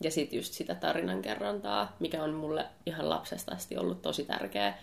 [0.00, 4.74] ja sitten just sitä tarinankerrontaa, mikä on mulle ihan lapsesta asti ollut tosi tärkeä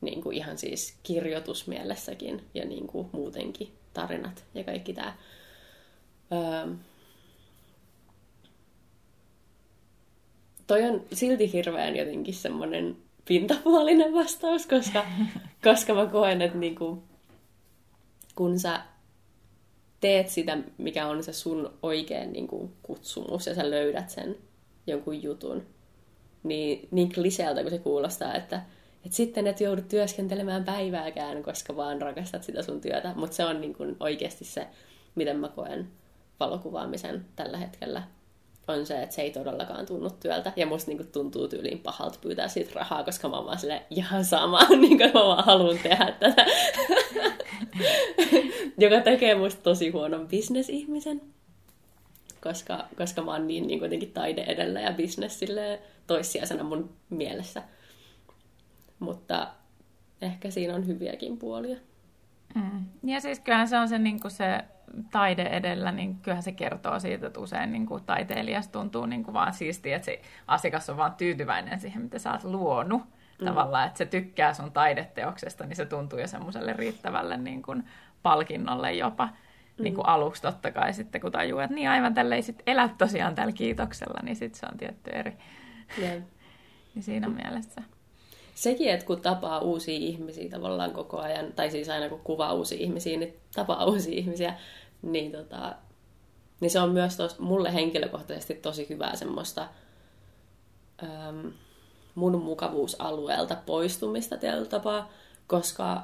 [0.00, 5.16] niin kuin ihan siis kirjoitusmielessäkin ja niin kuin muutenkin tarinat ja kaikki tämä.
[6.32, 6.74] Öö,
[10.66, 15.06] toi on silti hirveän jotenkin semmoinen pintapuolinen vastaus, koska,
[15.64, 17.02] koska mä koen, että niinku,
[18.34, 18.80] kun sä
[20.00, 24.36] teet sitä, mikä on se sun oikein niinku, kutsumus, ja sä löydät sen
[24.86, 25.66] jonkun jutun,
[26.42, 28.62] niin, niin kliseeltä kuin se kuulostaa, että,
[29.04, 33.12] että sitten et joudu työskentelemään päivääkään, koska vaan rakastat sitä sun työtä.
[33.16, 34.66] Mutta se on niin kuin oikeasti se,
[35.14, 35.88] miten mä koen
[36.40, 38.02] valokuvaamisen tällä hetkellä
[38.68, 40.52] on se, että se ei todellakaan tunnu työltä.
[40.56, 44.24] Ja musta niinku tuntuu tyyliin pahalta pyytää siitä rahaa, koska mä oon vaan sille ihan
[44.24, 46.46] sama, niin kuin mä vaan haluan tehdä tätä.
[48.78, 51.22] Joka tekee musta tosi huonon bisnesihmisen.
[52.42, 55.40] Koska, koska mä oon niin, niin kuitenkin taide edellä ja bisnes
[56.06, 57.62] toissijaisena mun mielessä.
[58.98, 59.48] Mutta
[60.22, 61.76] ehkä siinä on hyviäkin puolia.
[62.54, 62.84] Mm.
[63.02, 64.64] Ja siis kyllähän se on se, niin se
[65.10, 69.34] taide edellä, niin kyllähän se kertoo siitä, että usein niin kuin taiteilijasta tuntuu niin kuin
[69.34, 73.02] vaan siistiä, että se asiakas on vaan tyytyväinen siihen, mitä sä oot luonut.
[73.40, 73.46] Mm.
[73.46, 77.84] Tavallaan, että se tykkää sun taideteoksesta, niin se tuntuu jo semmoiselle riittävälle niin kuin
[78.22, 79.26] palkinnolle jopa.
[79.26, 79.82] Mm.
[79.82, 82.88] Niin kuin aluksi totta kai sitten, kun tajuu, että niin aivan tälle ei sit elä
[82.98, 85.36] tosiaan tällä kiitoksella, niin sitten se on tietty eri.
[85.98, 86.22] Yeah.
[86.94, 87.82] niin siinä mielessä
[88.60, 92.78] sekin, että kun tapaa uusia ihmisiä tavallaan koko ajan, tai siis aina kun kuvaa uusia
[92.78, 94.54] ihmisiä, niin tapaa uusia ihmisiä,
[95.02, 95.74] niin, tota,
[96.60, 99.68] niin se on myös tos, mulle henkilökohtaisesti tosi hyvää semmoista
[101.02, 101.52] äm,
[102.14, 105.10] mun mukavuusalueelta poistumista tällä tapaa,
[105.46, 106.02] koska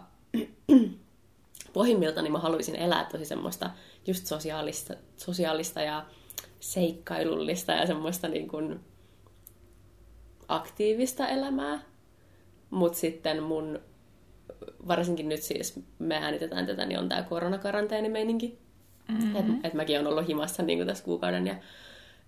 [1.73, 3.71] pohjimmiltani mä haluaisin elää tosi semmoista
[4.07, 6.07] just sosiaalista, sosiaalista ja
[6.61, 8.81] seikkailullista ja semmoista niin kuin
[10.49, 11.81] aktiivista elämää.
[12.71, 13.81] Mutta sitten mun,
[14.89, 18.59] varsinkin nyt siis me äänitetään tätä, niin on tämä koronakaranteenimeininki.
[19.09, 19.37] Mm-hmm.
[19.37, 21.55] Että et mäkin olen ollut himassa niin tässä kuukauden ja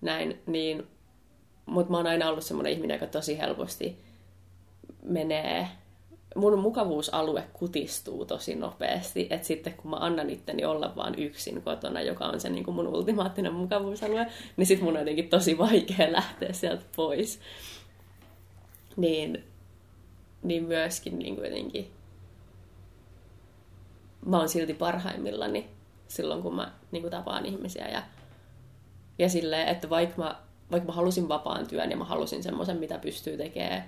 [0.01, 0.39] näin.
[0.45, 0.87] Niin,
[1.65, 3.97] mutta mä oon aina ollut semmoinen ihminen, joka tosi helposti
[5.03, 5.67] menee
[6.35, 12.01] mun mukavuusalue kutistuu tosi nopeasti, että sitten kun mä annan itteni olla vaan yksin kotona,
[12.01, 16.11] joka on se niin kuin mun ultimaattinen mukavuusalue, niin sitten mun on jotenkin tosi vaikea
[16.11, 17.39] lähteä sieltä pois.
[18.97, 19.43] Niin
[20.43, 21.91] niin myöskin niin kuin jotenkin
[24.25, 25.69] mä oon silti parhaimmillani
[26.09, 27.87] silloin, kun mä niin kuin tapaan ihmisiä.
[27.87, 28.03] Ja,
[29.19, 30.35] ja silleen, että vaikka mä,
[30.71, 33.83] vaikka mä halusin vapaan työn ja mä halusin semmoisen, mitä pystyy tekemään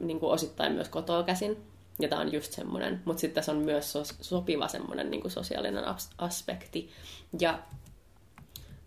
[0.00, 1.64] niin kuin osittain myös kotoa käsin,
[1.98, 5.84] ja tämä on just semmoinen, mutta sitten tässä on myös so- sopiva semmoinen niin sosiaalinen
[5.84, 6.90] as- aspekti.
[7.40, 7.58] Ja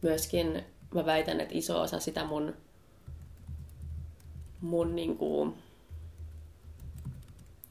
[0.02, 2.54] myöskin mä väitän, että iso osa sitä mun,
[4.62, 5.54] mun niin kuin,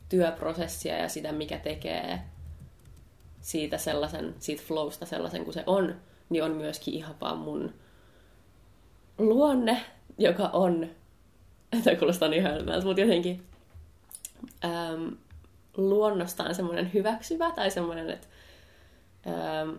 [0.09, 2.21] työprosessia ja sitä, mikä tekee
[3.51, 5.97] siitä sellaisen, siitä flowsta sellaisen kuin se on,
[6.29, 7.75] niin on myöskin ihan vaan mun
[9.19, 9.81] luonne,
[10.19, 10.91] joka on,
[11.85, 13.43] tämä kuulostaa niin hölmältä, mutta jotenkin
[14.65, 15.17] äm,
[15.77, 18.27] luonnostaan semmoinen hyväksyvä tai semmoinen, että
[19.27, 19.79] äm,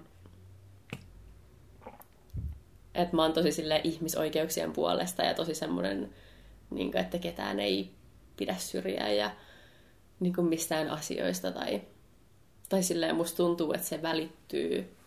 [2.95, 6.13] että mä oon tosi sille ihmisoikeuksien puolesta ja tosi semmoinen,
[6.69, 7.91] niin kuin, että ketään ei
[8.37, 9.31] pidä syrjää ja
[10.19, 11.81] niin kuin mistään asioista tai,
[12.71, 14.97] tai silleen musta tuntuu, että se välittyy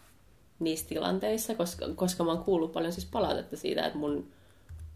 [0.59, 4.33] niissä tilanteissa, koska, koska mä oon kuullut paljon siis palautetta siitä, että mun,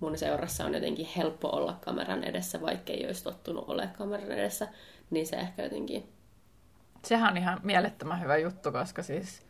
[0.00, 4.68] mun seurassa on jotenkin helppo olla kameran edessä, vaikka ei olisi tottunut ole kameran edessä,
[5.10, 6.12] niin se ehkä jotenkin...
[7.04, 9.42] Sehän on ihan mielettömän hyvä juttu, koska siis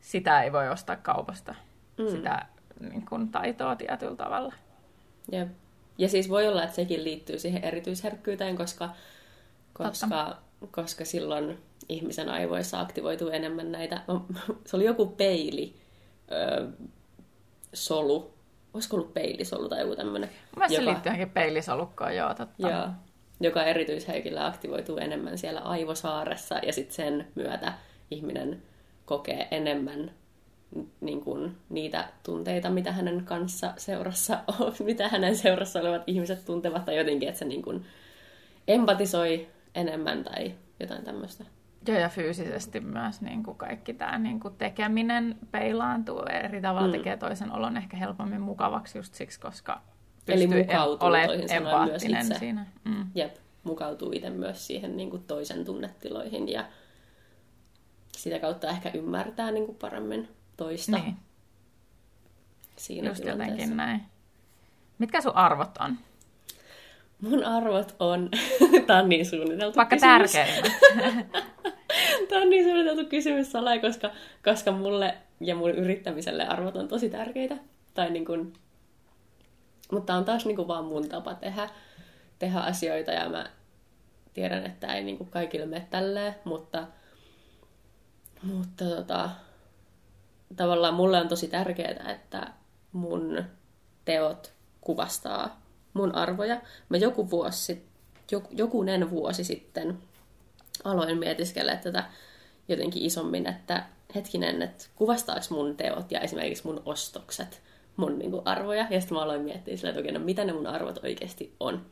[0.00, 1.54] sitä ei voi ostaa kaupasta,
[1.98, 2.08] mm.
[2.08, 2.46] sitä
[2.80, 4.54] niin kuin, taitoa tietyllä tavalla.
[5.32, 5.48] Jep.
[5.98, 8.90] Ja siis voi olla, että sekin liittyy siihen erityisherkkyyteen, koska
[9.74, 10.38] koska,
[10.70, 14.00] koska silloin ihmisen aivoissa aktivoituu enemmän näitä,
[14.66, 15.74] se oli joku peili,
[16.32, 16.68] ö,
[17.72, 18.34] solu,
[18.74, 20.30] olisiko ollut peilisolu tai joku tämmöinen.
[20.56, 20.74] Mä joka...
[20.74, 22.68] se liittyy johonkin peilisolukkoon, joo, totta.
[22.68, 22.88] Joo,
[23.40, 27.72] joka erityisheikillä aktivoituu enemmän siellä aivosaaressa ja sitten sen myötä
[28.10, 28.62] ihminen
[29.06, 30.10] kokee enemmän
[31.00, 36.84] niin kuin, niitä tunteita, mitä hänen kanssa seurassa on, mitä hänen seurassa olevat ihmiset tuntevat,
[36.84, 37.86] tai jotenkin, että se niin kuin,
[38.68, 41.44] empatisoi enemmän tai jotain tämmöistä.
[41.88, 46.92] Joo, ja fyysisesti myös niin kuin kaikki tämä niin kuin tekeminen peilaantuu eri tavalla, mm.
[46.92, 49.80] tekee toisen olon ehkä helpommin mukavaksi just siksi, koska
[50.28, 52.38] Eli mukautuu toisin sanoen myös itse.
[52.38, 52.66] Siinä.
[52.84, 53.06] Mm.
[53.14, 56.64] Jep, mukautuu itse myös siihen niin kuin toisen tunnetiloihin ja
[58.16, 60.98] sitä kautta ehkä ymmärtää niin kuin paremmin toista.
[60.98, 61.16] Niin.
[62.76, 64.02] Siinä Just jotenkin näin.
[64.98, 65.98] Mitkä sun arvot on?
[67.20, 68.28] Mun arvot on,
[68.86, 70.32] tää on niin suunniteltu Vaikka kysymys.
[70.32, 70.72] tärkeimmät.
[72.28, 74.10] Tämä on niin suunniteltu kysymys salai, koska,
[74.44, 77.56] koska mulle ja mun yrittämiselle arvot on tosi tärkeitä.
[77.94, 78.52] Tai niin kuin,
[79.92, 81.70] mutta on taas niin kuin vaan mun tapa tehdä,
[82.38, 83.50] tehdä asioita ja mä
[84.34, 86.86] tiedän, että ei niin kuin kaikille mene tälleen, mutta,
[88.42, 89.30] mutta tota,
[90.56, 92.46] tavallaan mulle on tosi tärkeää, että
[92.92, 93.44] mun
[94.04, 95.60] teot kuvastaa
[95.94, 96.60] mun arvoja.
[96.88, 97.86] Mä joku vuosi,
[98.50, 99.98] jokunen vuosi sitten
[100.84, 102.04] aloin mietiskellä tätä
[102.68, 103.84] jotenkin isommin, että
[104.14, 107.62] hetkinen, että kuvastaako mun teot ja esimerkiksi mun ostokset
[107.96, 108.86] mun niin kuin, arvoja.
[108.90, 111.86] Ja sitten mä aloin miettiä sillä, että okei, no mitä ne mun arvot oikeasti on.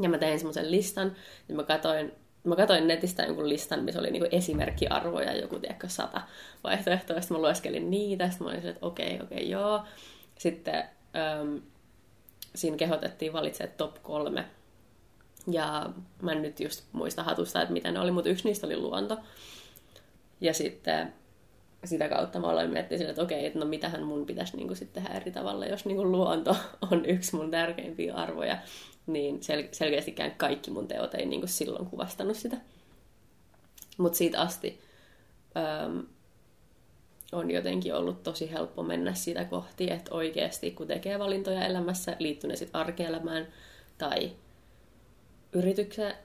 [0.00, 1.16] Ja mä tein semmoisen listan,
[1.48, 2.12] ja mä katsoin,
[2.44, 6.22] mä katsoin netistä jonkun listan, missä oli niinku esimerkkiarvoja, joku tiedätkö, sata
[6.64, 7.20] vaihtoehtoa.
[7.20, 9.82] Sitten mä lueskelin niitä, sitten mä olin että okei, okei, joo.
[10.38, 10.84] Sitten
[11.40, 11.62] äm,
[12.54, 14.44] siinä kehotettiin valitsemaan top kolme
[15.50, 15.90] ja
[16.22, 19.18] mä en nyt just muista hatusta, että mitä ne oli, mutta yksi niistä oli luonto.
[20.40, 21.12] Ja sitten
[21.84, 25.02] sitä kautta mä aloin miettiä että okei, että no mitähän mun pitäisi niin kuin sitten
[25.02, 26.56] tehdä eri tavalla, jos niin kuin luonto
[26.90, 28.58] on yksi mun tärkeimpiä arvoja,
[29.06, 32.56] niin sel- selkeästikään kaikki mun teot ei niin kuin silloin kuvastanut sitä.
[33.98, 34.80] Mutta siitä asti
[35.56, 36.06] äm,
[37.32, 42.50] on jotenkin ollut tosi helppo mennä sitä kohti, että oikeasti kun tekee valintoja elämässä, liittyy
[42.50, 43.46] ne sitten arkielämään
[43.98, 44.32] tai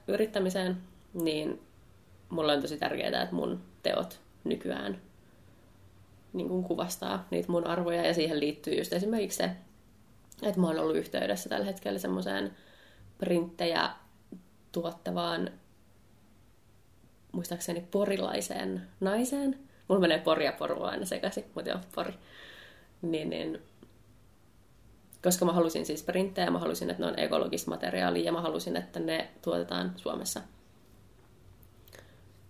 [0.08, 0.76] yrittämiseen,
[1.14, 1.62] niin
[2.28, 5.00] mulle on tosi tärkeää, että mun teot nykyään
[6.32, 9.50] niin kuin kuvastaa niitä mun arvoja ja siihen liittyy just esimerkiksi se,
[10.42, 12.56] että mä oon ollut yhteydessä tällä hetkellä semmoiseen
[13.18, 13.90] printtejä
[14.72, 15.50] tuottavaan
[17.32, 19.58] muistaakseni porilaiseen naiseen.
[19.88, 22.14] Mulla menee pori ja poru aina sekaisin, mutta joo, pori.
[23.02, 23.62] Niin, niin
[25.24, 28.76] koska mä halusin siis printtejä, mä halusin, että ne on ekologista materiaalia ja mä halusin,
[28.76, 30.40] että ne tuotetaan Suomessa.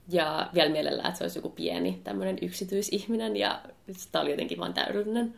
[0.09, 3.63] Ja vielä mielellään, että se olisi joku pieni tämmöinen yksityisihminen ja
[4.13, 5.35] tämä oli jotenkin vaan täydellinen,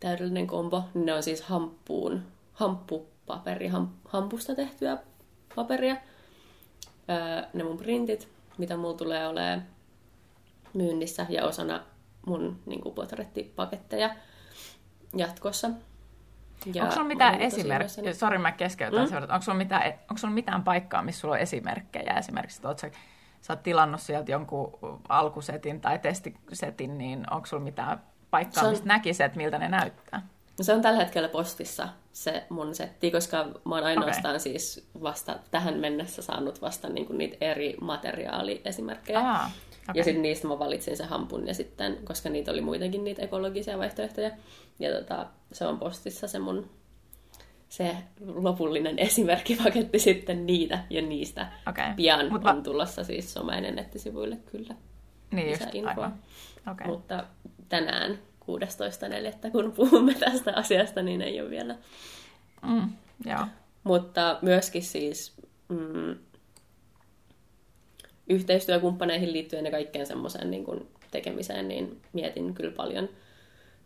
[0.00, 0.82] täydellinen kombo.
[0.94, 4.98] Ne on siis hamppuun, hamppupaperi, ham, hampusta tehtyä
[5.54, 5.96] paperia.
[7.10, 9.66] Öö, ne mun printit, mitä mulla tulee olemaan
[10.74, 11.84] myynnissä ja osana
[12.26, 14.16] mun niin kuin, portrettipaketteja
[15.16, 15.70] jatkossa.
[16.74, 19.16] Ja onko sulla mitään esimerkkejä, sori mä keskeytän mm?
[19.22, 22.90] onko sulla, mitään, onko sulla mitään paikkaa, missä sulla on esimerkkejä esimerkiksi, että sä,
[23.40, 28.70] sä oot tilannut sieltä jonkun alkusetin tai testisetin, niin onko sulla mitään paikkaa, on...
[28.70, 30.22] mistä näkisi, että miltä ne näyttää?
[30.58, 34.38] No se on tällä hetkellä postissa se mun setti, koska mä oon ainoastaan okay.
[34.38, 39.20] siis vasta tähän mennessä saanut vasta niinku niitä eri materiaaliesimerkkejä.
[39.20, 40.00] Ah, okay.
[40.00, 43.78] Ja sitten niistä mä valitsin se hampun ja sitten, koska niitä oli muitakin niitä ekologisia
[43.78, 44.30] vaihtoehtoja.
[44.78, 46.70] Ja tota, se on postissa se mun
[47.70, 47.96] se
[48.34, 51.52] lopullinen esimerkkipaketti sitten niitä ja niistä.
[51.68, 51.94] Okay.
[51.96, 54.74] Pian Mut on tulossa siis somainen nettisivuille kyllä.
[55.30, 56.14] Niin just, aivan.
[56.70, 56.86] Okay.
[56.86, 57.24] Mutta
[57.68, 59.50] tänään 16.4.
[59.50, 61.76] kun puhumme tästä asiasta, niin ei ole vielä.
[62.62, 62.90] Mm,
[63.24, 63.46] joo.
[63.84, 65.34] Mutta myöskin siis
[65.68, 66.16] mm,
[68.30, 73.08] yhteistyökumppaneihin liittyen ja kaikkeen semmoiseen niin tekemiseen, niin mietin kyllä paljon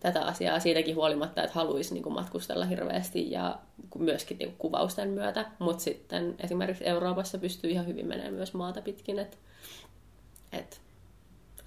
[0.01, 3.59] tätä asiaa siitäkin huolimatta, että haluaisi niin kuin matkustella hirveästi ja
[3.99, 8.83] myöskin niin kuin kuvausten myötä, mutta sitten esimerkiksi Euroopassa pystyy ihan hyvin menemään myös maata
[8.83, 9.37] pitkin, että
[10.53, 10.81] et,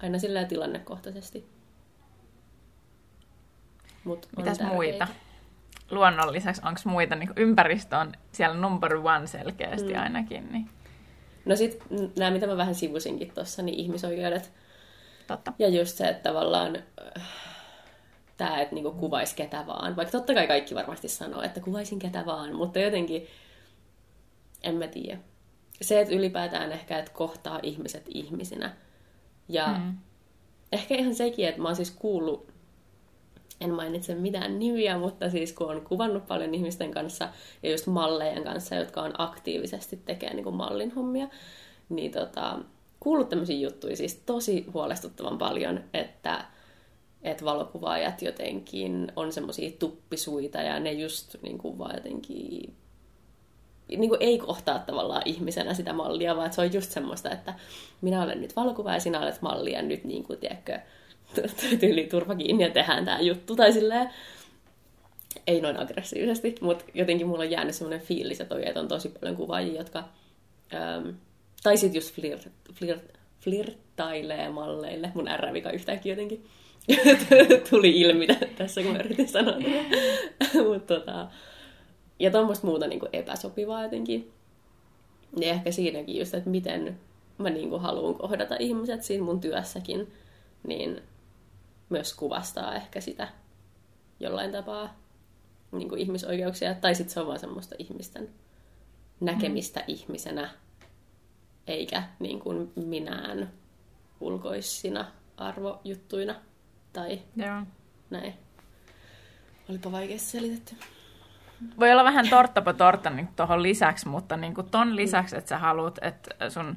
[0.02, 1.46] aina sillä tilannekohtaisesti.
[4.04, 5.08] Mut Mitäs muita?
[5.90, 10.00] Luonnon lisäksi onko muita, niin ympäristö on siellä number one selkeästi mm.
[10.00, 10.52] ainakin.
[10.52, 10.70] Niin.
[11.48, 14.52] No sitten nämä, mitä mä vähän sivusinkin tuossa, niin ihmisoikeudet.
[15.26, 15.52] Totta.
[15.58, 16.76] Ja just se, että tavallaan
[17.16, 17.22] äh,
[18.36, 19.96] tämä, että niinku kuvaisi ketä vaan.
[19.96, 23.26] Vaikka totta kai kaikki varmasti sanoo, että kuvaisin ketä vaan, mutta jotenkin,
[24.62, 25.18] en mä tiedä.
[25.82, 28.76] Se, että ylipäätään ehkä, että kohtaa ihmiset ihmisinä.
[29.48, 29.94] Ja mm.
[30.72, 32.52] ehkä ihan sekin, että mä oon siis kuullut
[33.60, 37.28] en mainitse mitään nimiä, mutta siis kun on kuvannut paljon ihmisten kanssa
[37.62, 41.28] ja just mallejen kanssa, jotka on aktiivisesti tekee niin kuin mallin hommia,
[41.88, 42.58] niin tota,
[43.00, 46.44] kuullut tämmöisiä juttuja siis tosi huolestuttavan paljon, että,
[47.22, 52.74] että valokuvaajat jotenkin on semmoisia tuppisuita ja ne just niin kuin vaan jotenkin
[53.88, 57.54] niin kuin ei kohtaa tavallaan ihmisenä sitä mallia, vaan se on just semmoista, että
[58.00, 60.80] minä olen nyt valokuvaaja ja sinä olet malli ja nyt niin kuin, tiedätkö,
[61.80, 63.56] tyyli turva kiinni ja tehdään tämä juttu.
[63.56, 64.10] Tai silleen,
[65.46, 69.36] ei noin aggressiivisesti, mutta jotenkin mulla on jäänyt semmoinen fiilis, että, että on tosi paljon
[69.36, 70.04] kuvaajia, jotka...
[70.74, 71.08] Ähm,
[71.62, 73.02] tai sitten just flirt, flirt,
[73.40, 75.12] flirttailee malleille.
[75.14, 76.46] Mun R-vika yhtäkkiä jotenkin
[77.70, 78.26] tuli ilmi
[78.56, 79.54] tässä, kun mä yritin sanoa
[80.68, 81.28] Mutta tota,
[82.18, 84.32] ja tuommoista muuta niin kuin epäsopivaa jotenkin.
[85.40, 86.98] Ja ehkä siinäkin just, että miten
[87.38, 90.12] mä niin kuin haluan kohdata ihmiset siinä mun työssäkin,
[90.66, 91.02] niin
[91.88, 93.28] myös kuvastaa ehkä sitä
[94.20, 94.94] jollain tapaa
[95.72, 96.74] niin kuin ihmisoikeuksia.
[96.74, 98.28] Tai sitten se on vaan semmoista ihmisten
[99.20, 99.84] näkemistä mm.
[99.86, 100.50] ihmisenä,
[101.66, 103.52] eikä niin kuin minään
[104.20, 105.04] ulkoisina
[105.36, 106.34] arvojuttuina
[106.92, 107.62] tai Joo.
[108.10, 108.34] näin.
[109.68, 110.76] Olipa vaikeasti selitetty
[111.78, 115.48] voi olla vähän tortta po tortta niin tuohon lisäksi, mutta niin kuin ton lisäksi, että
[115.48, 116.76] sä haluat, että sun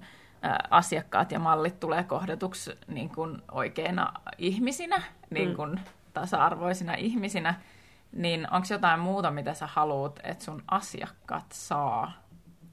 [0.70, 5.56] asiakkaat ja mallit tulee kohdatuksi niin kuin oikeina ihmisinä, niin mm.
[5.56, 5.80] kuin
[6.14, 7.62] tasa-arvoisina ihmisinä,
[8.12, 12.12] niin onko jotain muuta, mitä sä haluat, että sun asiakkaat saa,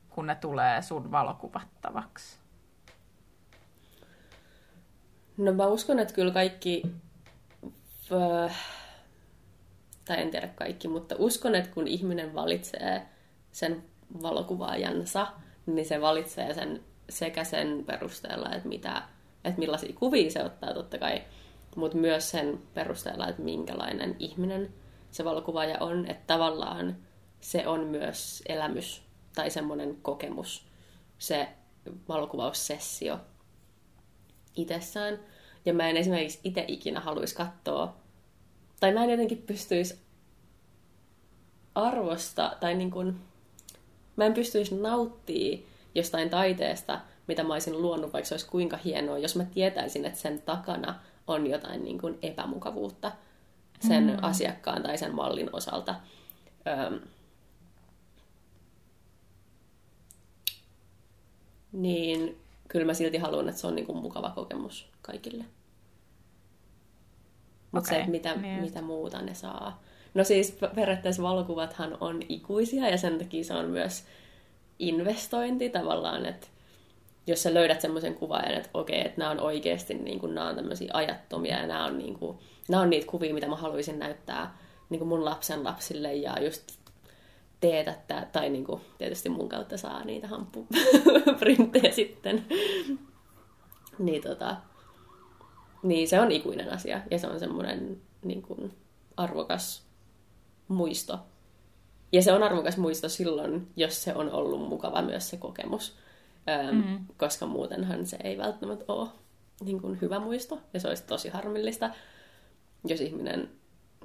[0.08, 2.38] kun ne tulee sun valokuvattavaksi?
[5.36, 6.82] No mä uskon, että kyllä kaikki
[10.04, 13.06] tai en tiedä kaikki, mutta uskon, että kun ihminen valitsee
[13.52, 13.84] sen
[14.22, 15.26] valokuvaajansa,
[15.66, 19.02] niin se valitsee sen sekä sen perusteella, että, mitä,
[19.44, 21.22] että millaisia kuvia se ottaa totta kai,
[21.76, 24.74] mutta myös sen perusteella, että minkälainen ihminen
[25.10, 26.96] se valokuvaaja on, että tavallaan
[27.40, 29.02] se on myös elämys
[29.34, 30.66] tai semmoinen kokemus,
[31.18, 31.48] se
[32.08, 33.20] valokuvaussessio
[34.56, 35.18] itsessään.
[35.64, 37.96] Ja mä en esimerkiksi itse ikinä haluaisi katsoa
[38.80, 39.98] tai mä en jotenkin pystyisi
[41.74, 43.20] arvosta, tai niin kuin,
[44.16, 45.58] mä en pystyisi nauttia
[45.94, 50.20] jostain taiteesta, mitä mä olisin luonut, vaikka se olisi kuinka hienoa, jos mä tietäisin, että
[50.20, 50.94] sen takana
[51.26, 53.12] on jotain niin kuin epämukavuutta
[53.88, 54.16] sen mm.
[54.22, 55.94] asiakkaan tai sen mallin osalta.
[56.66, 57.00] Öm,
[61.72, 65.44] niin kyllä mä silti haluan, että se on niin kuin mukava kokemus kaikille.
[67.72, 68.60] Mutta okay, se, mitä, niin.
[68.60, 69.82] mitä muuta ne saa.
[70.14, 74.04] No siis periaatteessa valokuvathan on ikuisia ja sen takia se on myös
[74.78, 76.46] investointi tavallaan, että
[77.26, 80.56] jos sä löydät semmoisen kuvaajan, että okei, että nämä on oikeasti niin kuin, nämä on
[80.56, 84.58] tämmöisiä ajattomia ja nämä on, niin kuin, nämä on niitä kuvia, mitä mä haluaisin näyttää
[84.90, 86.78] niin kuin mun lapsen lapsille ja just
[87.60, 92.44] teetättää, tai niin kuin, tietysti mun kautta saa niitä hamppuprinttejä sitten.
[93.98, 94.56] niin tota,
[95.82, 98.72] niin se on ikuinen asia ja se on semmoinen niin kuin,
[99.16, 99.86] arvokas
[100.68, 101.18] muisto.
[102.12, 105.96] Ja se on arvokas muisto silloin, jos se on ollut mukava myös se kokemus.
[106.48, 107.06] Öm, mm-hmm.
[107.16, 109.08] Koska muutenhan se ei välttämättä ole
[109.64, 110.60] niin kuin, hyvä muisto.
[110.74, 111.90] Ja se olisi tosi harmillista,
[112.84, 113.50] jos ihminen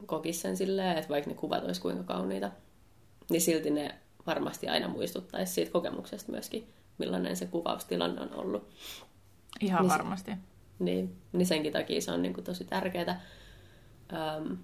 [0.06, 2.52] kokisi sen silleen, että vaikka ne kuvat olisi kuinka kauniita,
[3.30, 3.96] niin silti ne
[4.28, 8.70] varmasti aina muistuttaisi siitä kokemuksesta myöskin, millainen se kuvaustilanne on ollut.
[9.62, 10.32] Ihan niin varmasti.
[10.32, 10.38] Se,
[10.80, 13.22] niin, niin senkin takia se on niin kuin tosi tärkeää.
[14.38, 14.58] Um,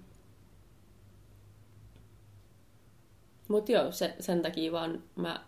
[3.50, 5.40] Mutta joo, se, sen takia vaan mä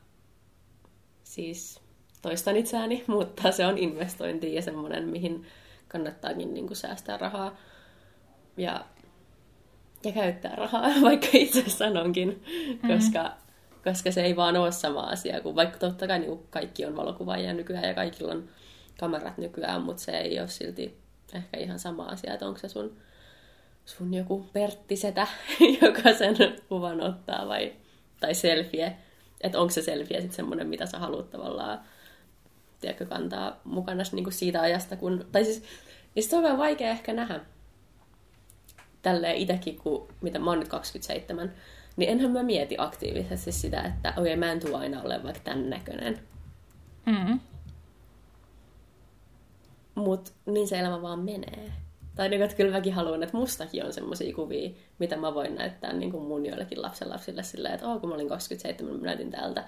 [1.24, 1.80] siis
[2.22, 5.46] toistan itseäni, mutta se on investointi ja semmoinen, mihin
[5.88, 7.56] kannattaakin niin kuin säästää rahaa
[8.56, 8.84] ja,
[10.04, 12.94] ja käyttää rahaa, vaikka itse sanonkin, mm-hmm.
[12.94, 13.32] koska,
[13.84, 16.96] koska se ei vaan ole sama asia, kuin vaikka totta kai niin kuin kaikki on
[16.96, 18.48] valokuvaajia nykyään ja kaikilla on
[18.98, 20.98] kamerat nykyään, mutta se ei ole silti
[21.34, 22.96] ehkä ihan sama asia, että onko se sun,
[23.84, 25.26] sun joku Perttisetä,
[25.82, 26.36] joka sen
[26.68, 27.72] kuvan ottaa vai,
[28.22, 28.96] tai selfie,
[29.40, 31.80] että onko se selfie sitten semmoinen, mitä sä haluat tavallaan
[32.80, 35.62] tiedätkö, kantaa mukana niin kuin siitä ajasta, kun, tai siis,
[36.14, 37.40] niin se on vähän vaikea ehkä nähdä
[39.02, 41.52] tälleen itsekin, kun mitä mä oon nyt 27,
[41.96, 45.42] niin enhän mä mieti aktiivisesti sitä, että okei, okay, mä en tule aina ole vaikka
[45.44, 46.18] tämän näköinen.
[47.06, 47.40] Mm.
[49.94, 51.72] Mutta niin se elämä vaan menee.
[52.14, 55.92] Tai niin, että kyllä mäkin haluan, että mustakin on semmoisia kuvia, mitä mä voin näyttää
[55.92, 59.64] niin kuin mun joillekin lapsenlapsille silleen, että oh, kun mä olin 27, mä näytin tältä.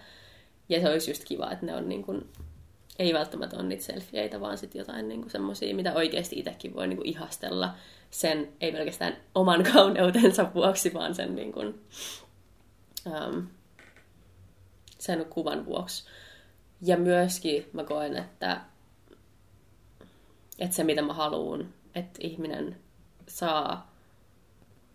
[0.69, 2.29] Ja se olisi just kiva, että ne on niin kuin
[2.99, 6.97] ei välttämättä ole niitä selfieitä, vaan sitten jotain niin semmoisia, mitä oikeasti itsekin voi niin
[6.97, 7.75] kuin ihastella
[8.11, 11.85] sen, ei pelkästään oman kauneutensa vuoksi, vaan sen, niin kuin,
[13.07, 13.47] um,
[14.99, 16.05] sen kuvan vuoksi.
[16.83, 18.61] Ja myöskin mä koen, että,
[20.59, 22.77] että se mitä mä haluan, että ihminen
[23.29, 23.91] saa,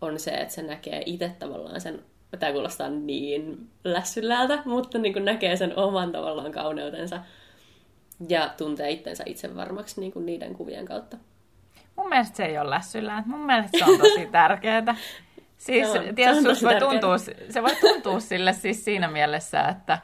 [0.00, 2.04] on se, että se näkee itse tavallaan sen,
[2.38, 7.20] tämä kuulostaa niin lässylältä, mutta niin kuin näkee sen oman tavallaan kauneutensa
[8.28, 11.16] ja tuntee itsensä itse varmaksi niin kuin niiden kuvien kautta.
[11.96, 13.22] Mun mielestä se ei ole lässyllä.
[13.26, 14.96] Mun mielestä se on tosi tärkeää.
[15.58, 17.18] Siis no, tietysti se, voi tuntua,
[17.50, 19.98] se voi tuntua sille siis siinä mielessä, että,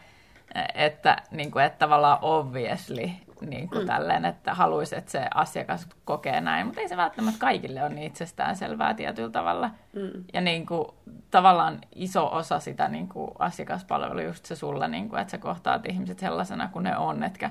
[0.75, 3.11] että, niin kuin, että tavallaan obviously
[3.51, 3.87] niin kuin mm.
[3.87, 8.07] tälleen, että haluaisi, että se asiakas kokee näin, mutta ei se välttämättä kaikille ole niin
[8.07, 9.71] itsestään selvää tietyllä tavalla.
[9.93, 10.25] Mm.
[10.33, 10.89] Ja niin kuin,
[11.31, 15.87] tavallaan iso osa sitä niin kuin asiakaspalvelua just se sulle, niin kuin, että sä kohtaat
[15.87, 17.51] ihmiset sellaisena kuin ne on, etkä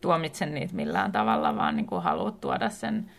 [0.00, 3.10] tuomitse niitä millään tavalla, vaan niin kuin haluat tuoda sen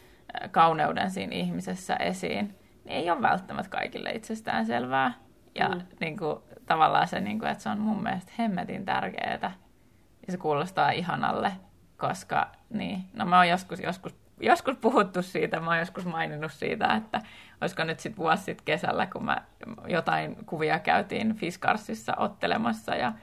[0.51, 5.13] kauneuden siinä ihmisessä esiin, niin ei ole välttämättä kaikille itsestään selvää.
[5.55, 5.81] Ja mm.
[5.99, 9.51] niin kuin, tavallaan se, niin kuin, että se on mun mielestä hemmetin tärkeää.
[10.27, 11.51] Ja se kuulostaa ihanalle,
[11.97, 16.95] koska niin, no mä oon joskus, joskus, joskus puhuttu siitä, mä oon joskus maininnut siitä,
[16.95, 17.21] että
[17.61, 19.41] olisiko nyt sitten vuosi sitten kesällä, kun mä
[19.87, 23.13] jotain kuvia käytiin Fiskarsissa ottelemassa ja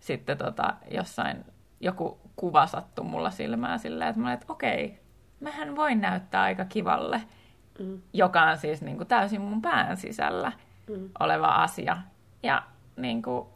[0.00, 1.44] sitten tota, jossain
[1.80, 5.00] joku kuva sattui mulla silmään silleen, että mä olin, että okei,
[5.40, 7.22] mähän voin näyttää aika kivalle,
[7.78, 8.02] mm.
[8.12, 10.52] joka on siis niin kuin täysin mun pään sisällä
[10.90, 11.10] mm.
[11.20, 11.96] oleva asia.
[12.42, 12.62] Ja
[12.96, 13.48] niin kuin,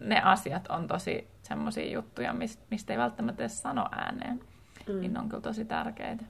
[0.00, 2.34] ne asiat on tosi semmoisia juttuja,
[2.70, 4.40] mistä ei välttämättä edes sano ääneen.
[4.88, 5.00] Mm.
[5.00, 6.24] Niin ne on kyllä tosi tärkeitä.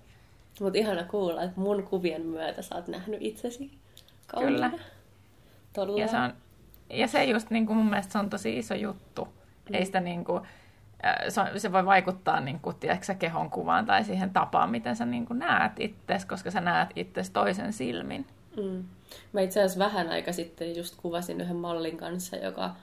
[0.61, 3.71] Mutta ihana kuulla, että mun kuvien myötä sä oot nähnyt itsesi
[4.27, 4.71] kauniina.
[4.71, 6.01] Kyllä.
[6.01, 6.33] Ja se, on,
[6.91, 9.25] ja se just niin kuin mun mielestä se on tosi iso juttu.
[9.25, 9.75] Mm.
[9.75, 10.43] Ei sitä niin kuin,
[11.57, 15.39] se voi vaikuttaa niin kuin, tiedätkö, kehon kuvaan tai siihen tapaan, miten sä niin kuin,
[15.39, 18.27] näet itsesi, koska sä näet itsesi toisen silmin.
[18.57, 18.85] Mm.
[19.33, 22.75] Mä itse asiassa vähän aika sitten just kuvasin yhden mallin kanssa, joka...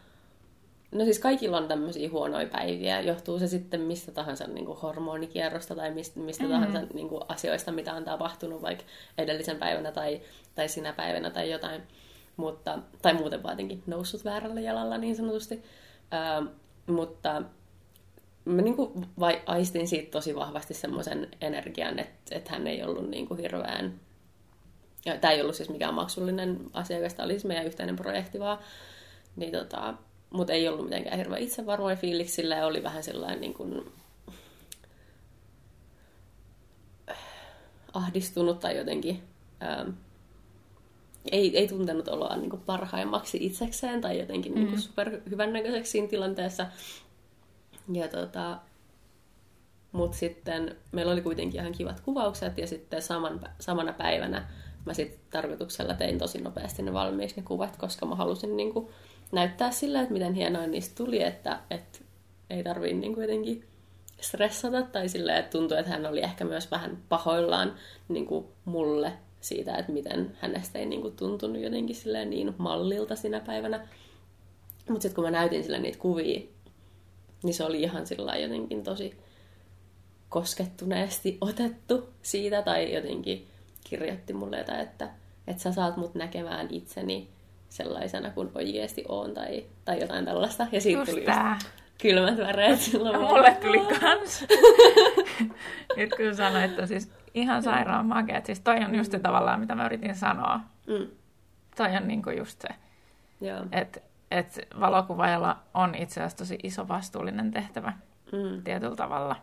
[0.91, 3.01] No siis kaikilla on tämmöisiä huonoja päiviä.
[3.01, 6.59] Johtuu se sitten mistä tahansa niin kuin hormonikierrosta tai mistä, mistä mm-hmm.
[6.59, 8.83] tahansa niin kuin asioista, mitä on tapahtunut vaikka
[9.17, 10.21] edellisen päivänä tai,
[10.55, 11.81] tai sinä päivänä tai jotain.
[12.37, 13.57] Mutta, tai muuten vaan
[13.87, 15.63] noussut väärällä jalalla niin sanotusti.
[16.13, 16.51] Ö,
[16.87, 17.41] mutta
[18.45, 23.09] mä niin kuin vai, aistin siitä tosi vahvasti semmoisen energian, että, että hän ei ollut
[23.09, 23.99] niin kuin hirveän...
[25.21, 28.57] Tämä ei ollut siis mikään maksullinen asiakas, tämä oli siis meidän yhteinen projekti vaan.
[29.35, 29.93] Niin tota,
[30.29, 33.91] mutta ei ollut mitenkään hirveän itsevarmoja fiiliksillä ja oli vähän sellainen niin kuin,
[37.93, 39.23] ahdistunut tai jotenkin
[39.63, 39.89] ähm,
[41.31, 44.55] ei, ei tuntenut oloa niin kuin parhaimmaksi itsekseen tai jotenkin mm.
[44.55, 46.65] niin kuin super hyvännäköiseksi siinä tilanteessa.
[47.93, 48.57] Ja tota,
[49.91, 54.47] mutta sitten meillä oli kuitenkin ihan kivat kuvaukset ja sitten saman, samana päivänä
[54.85, 58.91] mä sitten tarkoituksella tein tosi nopeasti ne valmiiksi ne kuvat, koska mä halusin niinku
[59.31, 61.99] näyttää sillä, että miten hienoa niistä tuli, että, että
[62.49, 63.63] ei tarvii niinku jotenkin
[64.21, 67.75] stressata tai sillä, että tuntui, että hän oli ehkä myös vähän pahoillaan
[68.09, 73.87] niinku mulle siitä, että miten hänestä ei niinku tuntunut jotenkin niin mallilta sinä päivänä.
[74.89, 76.41] Mutta sitten kun mä näytin sille niitä kuvia,
[77.43, 79.17] niin se oli ihan sillä jotenkin tosi
[80.29, 83.47] koskettuneesti otettu siitä, tai jotenkin
[83.83, 85.09] kirjoitti mulle jotain, että,
[85.47, 87.29] että sä saat mut näkemään itseni
[87.77, 90.67] sellaisena kuin oikeasti oon, tai, tai jotain tällaista.
[90.71, 91.57] Ja siitä just tuli tää.
[91.61, 91.67] just
[92.01, 93.13] kylmät väreet silloin.
[93.13, 94.45] Ja mulle tuli kans.
[95.97, 98.41] Nyt kun sanoit, että siis ihan sairaan makea.
[98.43, 100.59] Siis toi on just se tavallaan, mitä mä yritin sanoa.
[100.87, 101.07] Mm.
[101.75, 102.67] Toi on niinku just se.
[103.71, 103.99] Että
[104.31, 107.93] että valokuvaajalla on itse asiassa tosi iso vastuullinen tehtävä
[108.31, 108.63] mm.
[108.63, 109.35] tietyllä tavalla.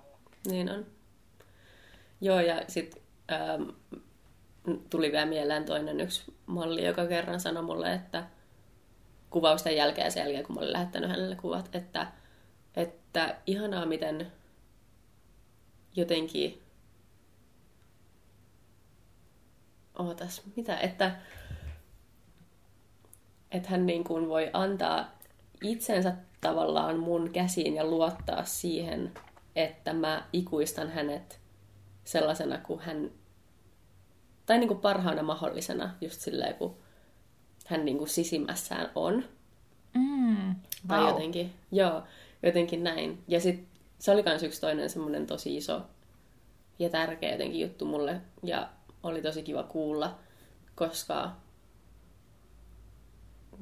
[0.46, 0.86] Niin on.
[2.20, 3.62] Joo, ja sitten ähm,
[4.90, 8.26] tuli vielä mieleen toinen yksi malli, joka kerran sanoi mulle, että
[9.30, 12.06] kuvausten jälkeen sen jälkeen, kun mä olin lähettänyt hänelle kuvat, että,
[12.76, 14.32] että ihanaa miten
[15.96, 16.62] jotenkin
[19.98, 21.16] ootas, mitä, että
[23.54, 25.18] että hän niin kuin voi antaa
[25.62, 29.12] itsensä tavallaan mun käsiin ja luottaa siihen,
[29.56, 31.40] että mä ikuistan hänet
[32.04, 33.10] sellaisena kuin hän,
[34.46, 36.76] tai niin kuin parhaana mahdollisena, just silleen, kun
[37.66, 39.24] hän niin kuin sisimmässään on.
[39.94, 40.54] Mm, wow.
[40.88, 42.02] Tai jotenkin, joo,
[42.42, 43.22] jotenkin näin.
[43.28, 43.66] Ja sitten
[43.98, 45.82] se oli myös yksi toinen semmoinen tosi iso
[46.78, 48.68] ja tärkeä jotenkin juttu mulle, ja
[49.02, 50.18] oli tosi kiva kuulla,
[50.74, 51.30] koska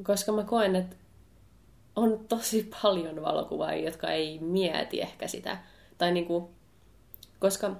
[0.02, 0.96] koska mä koen, että
[1.96, 5.58] on tosi paljon valokuvaajia, jotka ei mieti ehkä sitä,
[5.98, 6.44] tai niin kuin,
[7.38, 7.76] koska,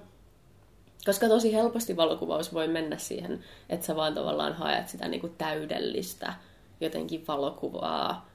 [1.05, 5.35] koska tosi helposti valokuvaus voi mennä siihen, että sä vaan tavallaan haet sitä niin kuin
[5.37, 6.33] täydellistä
[6.81, 8.29] jotenkin valokuvaa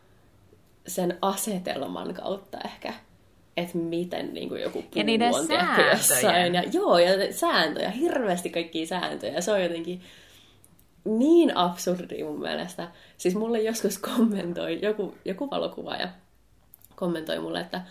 [0.86, 2.94] sen asetelman kautta ehkä
[3.62, 5.46] että miten niin kuin joku puu ja niiden on
[5.90, 6.54] jossain.
[6.54, 9.40] Ja, joo, ja sääntöjä, hirveästi kaikkia sääntöjä.
[9.40, 10.02] Se on jotenkin
[11.04, 12.88] niin absurdi mun mielestä.
[13.16, 16.08] Siis mulle joskus kommentoi joku, joku valokuvaaja
[16.96, 17.82] kommentoi mulle, että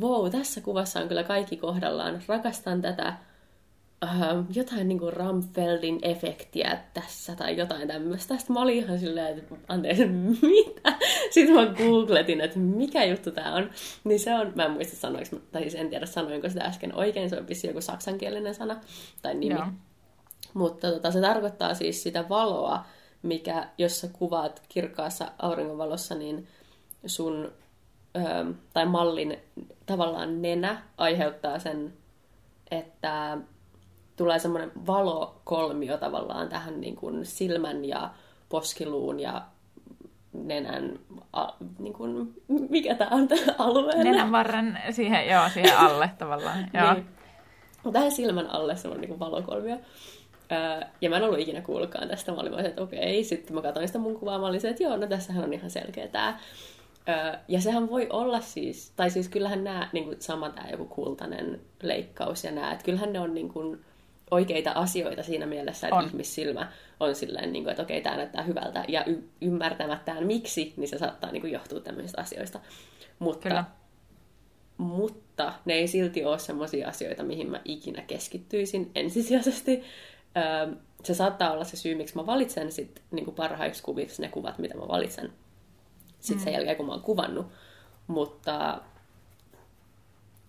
[0.00, 2.22] wow, tässä kuvassa on kyllä kaikki kohdallaan.
[2.28, 3.14] Rakastan tätä
[4.04, 8.36] uh, jotain niin kuin Ramfeldin efektiä tässä tai jotain tämmöistä.
[8.36, 10.92] Sitten mä olin ihan silleen, että anteeksi, mitä?
[11.30, 13.70] Sitten mä googletin, että mikä juttu tää on.
[14.04, 17.30] Niin se on, mä en muista sanoiksi, tai siis en tiedä sanoinko sitä äsken oikein,
[17.30, 18.80] se on vissi joku saksankielinen sana
[19.22, 19.54] tai nimi.
[19.54, 19.66] Joo.
[20.54, 22.84] Mutta tota, se tarkoittaa siis sitä valoa,
[23.22, 26.48] mikä, jos sä kuvaat kirkkaassa auringonvalossa, niin
[27.06, 27.52] sun
[28.16, 29.38] ö, tai mallin
[29.86, 31.92] tavallaan nenä aiheuttaa sen,
[32.70, 33.38] että
[34.20, 38.10] tulee semmoinen valokolmio tavallaan tähän niin kuin silmän ja
[38.48, 39.42] poskiluun ja
[40.32, 40.98] nenän,
[41.32, 41.48] a,
[41.78, 42.34] niin kuin,
[42.68, 44.04] mikä tämä on tämä alueella?
[44.04, 46.58] Nenän varren siihen, joo, siihen alle tavallaan.
[46.74, 46.94] joo.
[46.94, 47.06] Niin.
[47.92, 49.76] Tähän silmän alle semmoinen niin valokolmio.
[50.52, 52.32] Öö, ja mä en ollut ikinä kuullutkaan tästä.
[52.32, 53.24] Mä olin että okei.
[53.24, 54.38] Sitten mä katsoin sitä mun kuvaa.
[54.38, 56.38] Mä olin se, että joo, no tässähän on ihan selkeä tämä.
[57.08, 60.84] Öö, ja sehän voi olla siis, tai siis kyllähän nämä, niin kuin sama tämä joku
[60.84, 63.84] kultainen leikkaus ja nämä, että kyllähän ne on niin kuin,
[64.30, 66.04] oikeita asioita siinä mielessä, että on.
[66.06, 70.88] ihmissilmä on silleen, niin kuin, että okei, tämä näyttää hyvältä, ja y- ymmärtämättään miksi, niin
[70.88, 72.60] se saattaa niin kuin, johtua tämmöisistä asioista.
[73.18, 73.64] Mutta, Kyllä.
[74.76, 79.82] mutta ne ei silti ole sellaisia asioita, mihin mä ikinä keskittyisin ensisijaisesti.
[80.36, 80.74] Öö,
[81.04, 84.58] se saattaa olla se syy, miksi mä valitsen sit, niin kuin parhaiksi kuviksi ne kuvat,
[84.58, 85.32] mitä mä valitsen
[86.20, 86.44] sitten mm.
[86.44, 87.46] sen jälkeen, kun mä oon kuvannut.
[88.06, 88.80] Mutta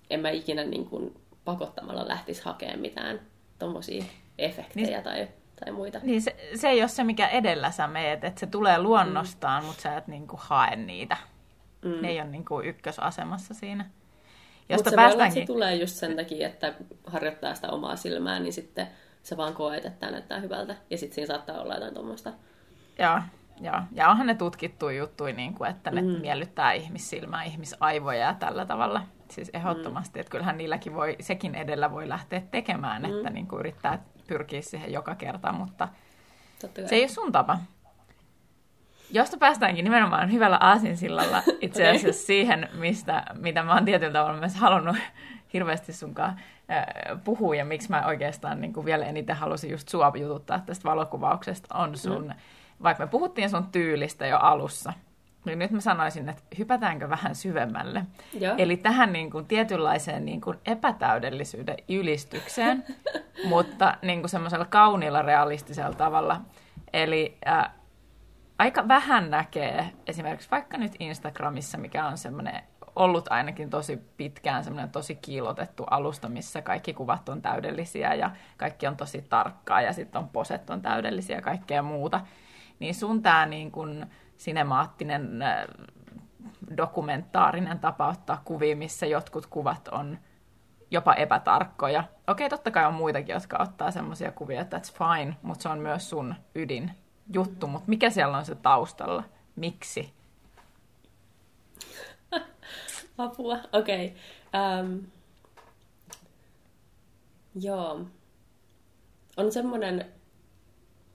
[0.09, 1.15] en mä ikinä niin kuin,
[1.45, 3.30] pakottamalla lähtisi hakemaan mitään
[3.61, 4.03] tommosia
[4.37, 5.27] efektejä niin, tai,
[5.59, 5.99] tai muita.
[6.03, 9.67] Niin se, se ei ole se, mikä edellä sä meet, että se tulee luonnostaan, mm.
[9.67, 11.17] mutta sä et niinku hae niitä.
[11.85, 12.01] Mm.
[12.01, 13.85] Ne ei ole niinku ykkösasemassa siinä.
[14.75, 15.43] Mutta se päästäänkin...
[15.43, 16.73] se tulee just sen takia, että
[17.07, 18.87] harjoittaa sitä omaa silmää, niin sitten
[19.23, 20.75] sä vaan koet, että tämä näyttää hyvältä.
[20.89, 22.33] Ja sitten siinä saattaa olla jotain tuommoista.
[22.99, 23.19] Joo,
[23.61, 23.81] joo.
[23.91, 26.07] Ja onhan ne tutkittu juttuja, niin kuin, että ne mm.
[26.07, 29.01] miellyttää ihmissilmää, ihmisaivoja ja tällä tavalla.
[29.31, 30.21] Siis ehdottomasti, mm.
[30.21, 33.17] että kyllähän niilläkin voi, sekin edellä voi lähteä tekemään, mm.
[33.17, 35.87] että niin kuin yrittää pyrkiä siihen joka kerta, mutta
[36.85, 37.59] se ei ole sun tapa.
[39.13, 42.13] Josta päästäänkin nimenomaan hyvällä aasinsillalla itse asiassa okay.
[42.13, 44.97] siihen, mistä, mitä mä oon tietyllä tavalla myös halunnut
[45.53, 46.39] hirveästi sunkaan
[47.23, 51.75] puhua ja miksi mä oikeastaan niin kuin vielä eniten halusin just sua jututtaa tästä valokuvauksesta,
[51.77, 52.33] on sun, mm.
[52.83, 54.93] vaikka me puhuttiin sun tyylistä jo alussa,
[55.45, 58.05] niin nyt mä sanoisin, että hypätäänkö vähän syvemmälle.
[58.39, 58.55] Joo.
[58.57, 62.83] Eli tähän niin kuin tietynlaiseen niin kuin epätäydellisyyden ylistykseen,
[63.49, 66.41] mutta niin kuin semmoisella kauniilla realistisella tavalla.
[66.93, 67.69] Eli äh,
[68.59, 72.63] aika vähän näkee esimerkiksi vaikka nyt Instagramissa, mikä on semmoinen
[72.95, 78.87] ollut ainakin tosi pitkään semmoinen tosi kiilotettu alusta, missä kaikki kuvat on täydellisiä ja kaikki
[78.87, 82.21] on tosi tarkkaa ja sitten on poset on täydellisiä ja kaikkea muuta.
[82.79, 84.05] Niin sun tämä niin kuin,
[84.41, 85.43] sinemaattinen
[86.77, 90.17] dokumentaarinen tapa ottaa kuvia, missä jotkut kuvat on
[90.91, 92.03] jopa epätarkkoja.
[92.27, 95.79] Okei, totta kai on muitakin, jotka ottaa semmoisia kuvia, että that's fine, mutta se on
[95.79, 96.91] myös sun ydin
[97.33, 97.67] juttu.
[97.67, 99.23] Mutta mikä siellä on se taustalla?
[99.55, 100.13] Miksi?
[103.17, 104.15] Apua, okei.
[104.47, 104.79] Okay.
[104.79, 105.03] Um,
[107.55, 108.05] joo.
[109.37, 110.11] On semmoinen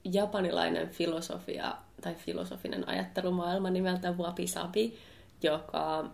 [0.03, 4.97] japanilainen filosofia, tai filosofinen ajattelumaailma nimeltä Wabi Sabi,
[5.43, 6.11] joka,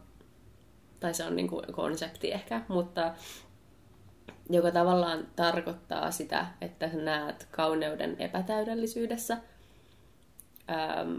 [0.99, 3.13] tai se on niin kuin konsepti ehkä, mutta
[4.49, 9.37] joka tavallaan tarkoittaa sitä, että sä näet kauneuden epätäydellisyydessä
[10.69, 11.17] ähm,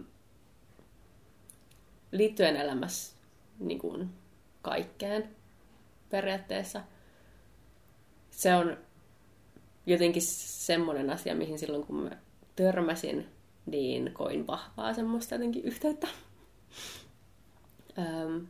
[2.13, 3.17] liittyen elämässä
[3.59, 4.11] niin kuin
[4.63, 5.37] kaikkeen
[6.11, 6.81] periaatteessa.
[8.31, 8.77] Se on
[9.87, 12.11] jotenkin semmoinen asia, mihin silloin kun mä
[12.57, 13.34] törmäsin
[13.67, 16.09] niin koin vahvaa semmoista jotenkin yhteyttä.
[17.99, 18.47] Öm,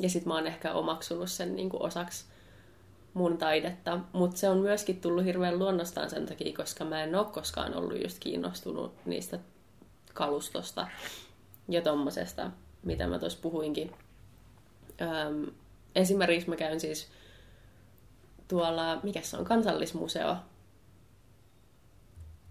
[0.00, 2.24] ja sitten mä oon ehkä omaksunut sen niin kuin osaksi
[3.14, 7.26] mun taidetta, mutta se on myöskin tullut hirveän luonnostaan sen takia, koska mä en ole
[7.26, 9.38] koskaan ollut just kiinnostunut niistä
[10.14, 10.88] kalustosta
[11.68, 12.50] ja tommosesta,
[12.82, 13.92] mitä mä tuossa puhuinkin.
[15.00, 15.46] Öm,
[15.94, 17.08] esimerkiksi mä käyn siis
[18.48, 20.36] tuolla, mikä se on, kansallismuseo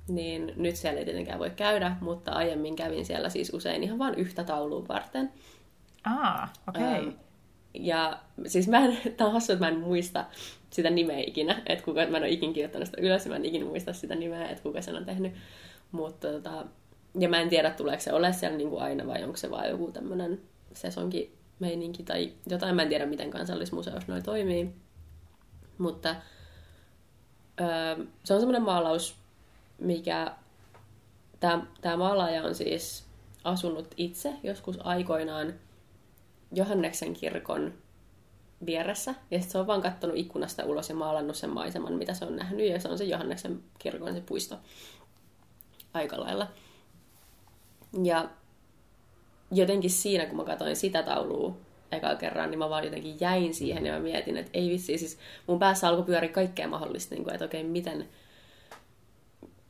[0.09, 4.15] niin nyt siellä ei tietenkään voi käydä, mutta aiemmin kävin siellä siis usein ihan vain
[4.15, 5.31] yhtä taulua varten.
[6.03, 6.83] Ah, okei.
[6.83, 6.95] Okay.
[6.95, 7.09] Ähm,
[7.73, 10.25] ja siis mä en, tää on hassu, että mä en muista
[10.69, 13.65] sitä nimeä ikinä, että kuka, mä en ole ikinä kirjoittanut sitä ylös, mä en ikinä
[13.65, 15.33] muista sitä nimeä, että kuka sen on tehnyt.
[15.91, 16.65] Mutta tota,
[17.19, 19.69] ja mä en tiedä, tuleeko se ole siellä niin kuin aina vai onko se vaan
[19.69, 20.41] joku tämmöinen
[20.73, 22.75] sesonki meininki tai jotain.
[22.75, 24.69] Mä en tiedä, miten kansallismuseossa noi toimii.
[25.77, 26.15] Mutta
[27.61, 29.15] öö, se on semmoinen maalaus,
[29.79, 30.31] mikä...
[31.81, 33.05] Tämä maalaaja on siis
[33.43, 35.53] asunut itse joskus aikoinaan
[36.51, 37.73] Johanneksen kirkon
[38.65, 39.15] vieressä.
[39.31, 42.35] Ja sitten se on vaan kattonut ikkunasta ulos ja maalannut sen maiseman, mitä se on
[42.35, 42.69] nähnyt.
[42.69, 44.59] Ja se on se Johanneksen kirkon se puisto
[45.93, 46.47] aika lailla.
[48.03, 48.29] Ja
[49.51, 51.55] jotenkin siinä, kun mä katsoin sitä taulua
[51.91, 55.19] eka kerran, niin mä vaan jotenkin jäin siihen ja mä mietin, että ei vitsi, siis
[55.47, 58.09] mun päässä alkoi pyöriä kaikkea mahdollista, niin kuin, että okei, miten,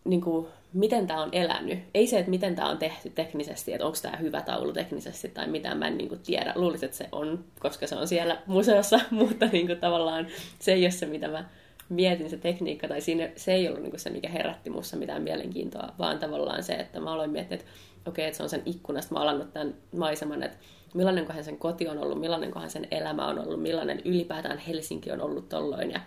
[0.09, 1.79] niin kuin, miten tämä on elänyt.
[1.93, 5.47] Ei se, että miten tämä on tehty teknisesti, että onko tämä hyvä taulu teknisesti tai
[5.47, 6.53] mitä, mä en niin kuin, tiedä.
[6.55, 10.27] Luulisin, että se on, koska se on siellä museossa, mutta niin kuin, tavallaan
[10.59, 11.45] se ei ole se, mitä mä
[11.89, 15.21] mietin, se tekniikka, tai siinä, se ei ollut niin kuin, se, mikä herätti mussa mitään
[15.21, 17.71] mielenkiintoa, vaan tavallaan se, että mä aloin miettiä, että
[18.05, 20.57] okei, että se on sen ikkunasta maalannut tämän maiseman, että
[20.93, 25.49] millainen sen koti on ollut, millainen sen elämä on ollut, millainen ylipäätään Helsinki on ollut
[25.49, 25.99] tolloin ja,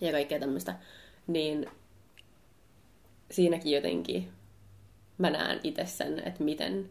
[0.00, 0.74] ja kaikkea tämmöistä,
[1.26, 1.70] niin
[3.30, 4.32] siinäkin jotenkin
[5.18, 6.90] mä näen itse sen, että miten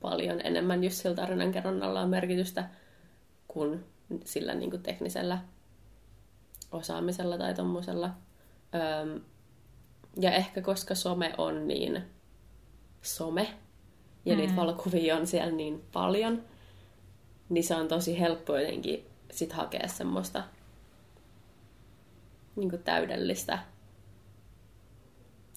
[0.00, 2.68] paljon enemmän just sillä tarinan kerronnalla on merkitystä
[3.48, 3.84] kuin
[4.24, 5.38] sillä niin kuin teknisellä
[6.72, 8.10] osaamisella tai tommosella.
[8.74, 9.20] Öm,
[10.20, 12.02] ja ehkä koska some on niin
[13.02, 13.54] some,
[14.24, 14.40] ja mm.
[14.40, 16.42] niitä valokuvia on siellä niin paljon,
[17.48, 20.44] niin se on tosi helppo jotenkin sit hakea semmoista
[22.56, 23.58] niin kuin täydellistä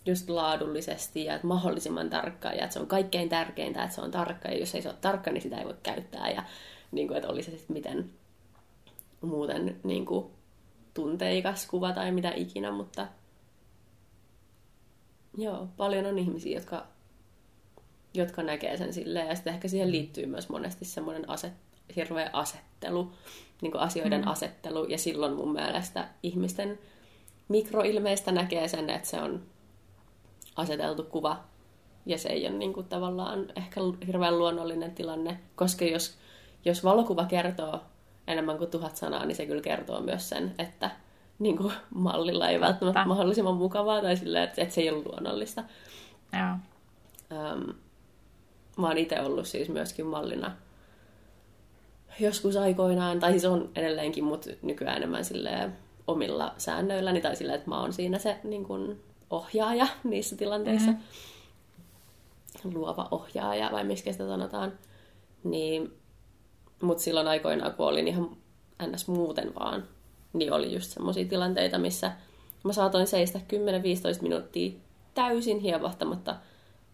[0.06, 4.12] just laadullisesti ja että mahdollisimman tarkkaa ja että se on kaikkein tärkeintä, että se on
[4.12, 6.44] tarkka ja jos ei se ole tarkka, niin sitä ei voi käyttää ja
[6.92, 8.10] niin kuin, että olisi se sitten miten
[9.22, 10.26] muuten niin kuin,
[10.94, 13.08] tunteikas kuva tai mitä ikinä, mutta
[15.38, 16.88] joo, paljon on ihmisiä, jotka
[18.18, 19.28] jotka näkee sen silleen.
[19.28, 21.54] Ja sitten ehkä siihen liittyy myös monesti semmoinen aset,
[21.96, 23.12] hirveä asettelu,
[23.62, 24.28] niin kuin asioiden mm.
[24.28, 24.86] asettelu.
[24.86, 26.80] Ja silloin mun mielestä ihmisten
[27.48, 29.44] mikroilmeistä näkee sen, että se on
[30.56, 31.44] aseteltu kuva.
[32.06, 35.40] Ja se ei ole niin kuin tavallaan ehkä hirveän luonnollinen tilanne.
[35.56, 36.18] Koska jos,
[36.66, 37.80] jos valokuva kertoo
[38.28, 40.92] enemmän kuin tuhat sanaa, niin se kyllä kertoo myös sen, että
[41.40, 45.64] niin kuin mallilla ei välttämättä mahdollisimman mukavaa tai silleen, että, että se ei ole luonnollista.
[46.34, 46.56] Joo.
[47.32, 47.74] Um,
[48.78, 50.52] mä oon itse ollut siis myöskin mallina
[52.20, 55.78] joskus aikoinaan, tai siis on edelleenkin, mutta nykyään enemmän silleen
[56.08, 59.00] omilla säännöilläni, tai silleen, että mä oon siinä se niin kun,
[59.30, 60.92] ohjaaja niissä tilanteissa.
[60.92, 62.74] Mm-hmm.
[62.74, 64.74] Luova ohjaaja, vai miksi sitä sanotaan.
[65.44, 65.94] Niin,
[66.82, 68.38] mutta silloin aikoinaan, kun olin ihan
[68.92, 69.08] ns.
[69.08, 69.84] muuten vaan,
[70.34, 72.12] niin oli just semmoisia tilanteita, missä
[72.64, 73.40] mä saatoin seistä
[74.20, 74.72] 10-15 minuuttia
[75.14, 76.36] täysin hievahtamatta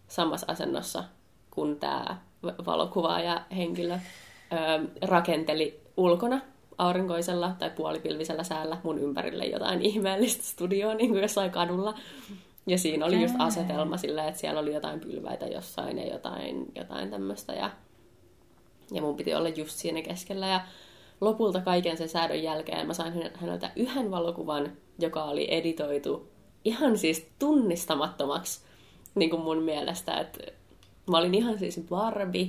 [0.08, 1.04] samassa asennossa
[1.54, 2.16] kun tämä
[2.66, 3.98] valokuvaaja henkilö ö,
[5.02, 6.40] rakenteli ulkona
[6.86, 11.94] aurinkoisella tai puolipilvisellä säällä mun ympärille jotain ihmeellistä studioa niin kuin jossain kadulla.
[12.66, 17.10] Ja siinä oli just asetelma silleen, että siellä oli jotain pylväitä jossain ja jotain, jotain
[17.10, 17.52] tämmöistä.
[17.52, 17.70] Ja,
[18.92, 20.46] ja mun piti olla just siinä keskellä.
[20.46, 20.60] Ja
[21.20, 26.28] lopulta kaiken sen säädön jälkeen mä sain häneltä yhden valokuvan, joka oli editoitu
[26.64, 28.60] ihan siis tunnistamattomaksi
[29.14, 30.20] niin kuin mun mielestä.
[30.20, 30.52] Että
[31.10, 32.48] Mä olin ihan siis Barbie,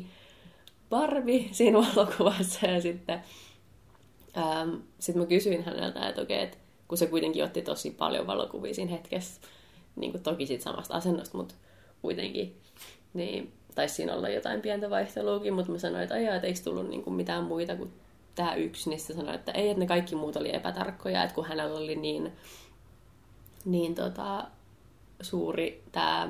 [0.89, 3.23] Barbie siinä valokuvassa ja sitten
[4.37, 6.57] ähm, sit mä kysyin häneltä, että okei, että
[6.87, 9.41] kun se kuitenkin otti tosi paljon valokuvia siinä hetkessä,
[9.95, 11.55] niin kuin toki siitä samasta asennosta, mutta
[12.01, 12.61] kuitenkin,
[13.13, 16.89] niin taisi siinä olla jotain pientä vaihteluakin, mutta mä sanoin, että ajaa, että eikö tullut
[16.89, 17.93] niin kuin mitään muita kuin
[18.35, 21.45] tämä yksi, niin se sanoi, että ei, että ne kaikki muut oli epätarkkoja, että kun
[21.45, 22.31] hänellä oli niin,
[23.65, 24.47] niin tota,
[25.21, 26.29] suuri tämä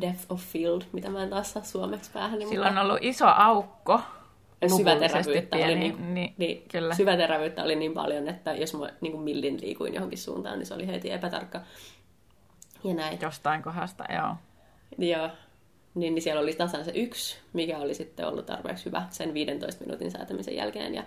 [0.00, 2.38] depth of field, mitä mä en taas saa suomeksi päähän.
[2.38, 4.00] Niin Sillä on ollut iso aukko.
[4.76, 6.94] Syväterävyyttä oli, niin, niin, niin, kyllä.
[6.94, 10.74] syväterävyyttä oli niin paljon, että jos mä niin kuin millin liikuin johonkin suuntaan, niin se
[10.74, 11.60] oli heti epätarkka.
[12.84, 13.18] Ja näin.
[13.22, 14.34] Jostain kohdasta, joo.
[14.98, 15.30] Joo.
[15.94, 19.84] Niin, niin siellä oli tasan se yksi, mikä oli sitten ollut tarpeeksi hyvä sen 15
[19.84, 20.94] minuutin säätämisen jälkeen.
[20.94, 21.04] Ja,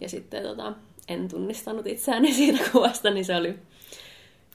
[0.00, 0.72] ja sitten tota,
[1.08, 3.58] en tunnistanut itseäni siitä kuvasta, niin se oli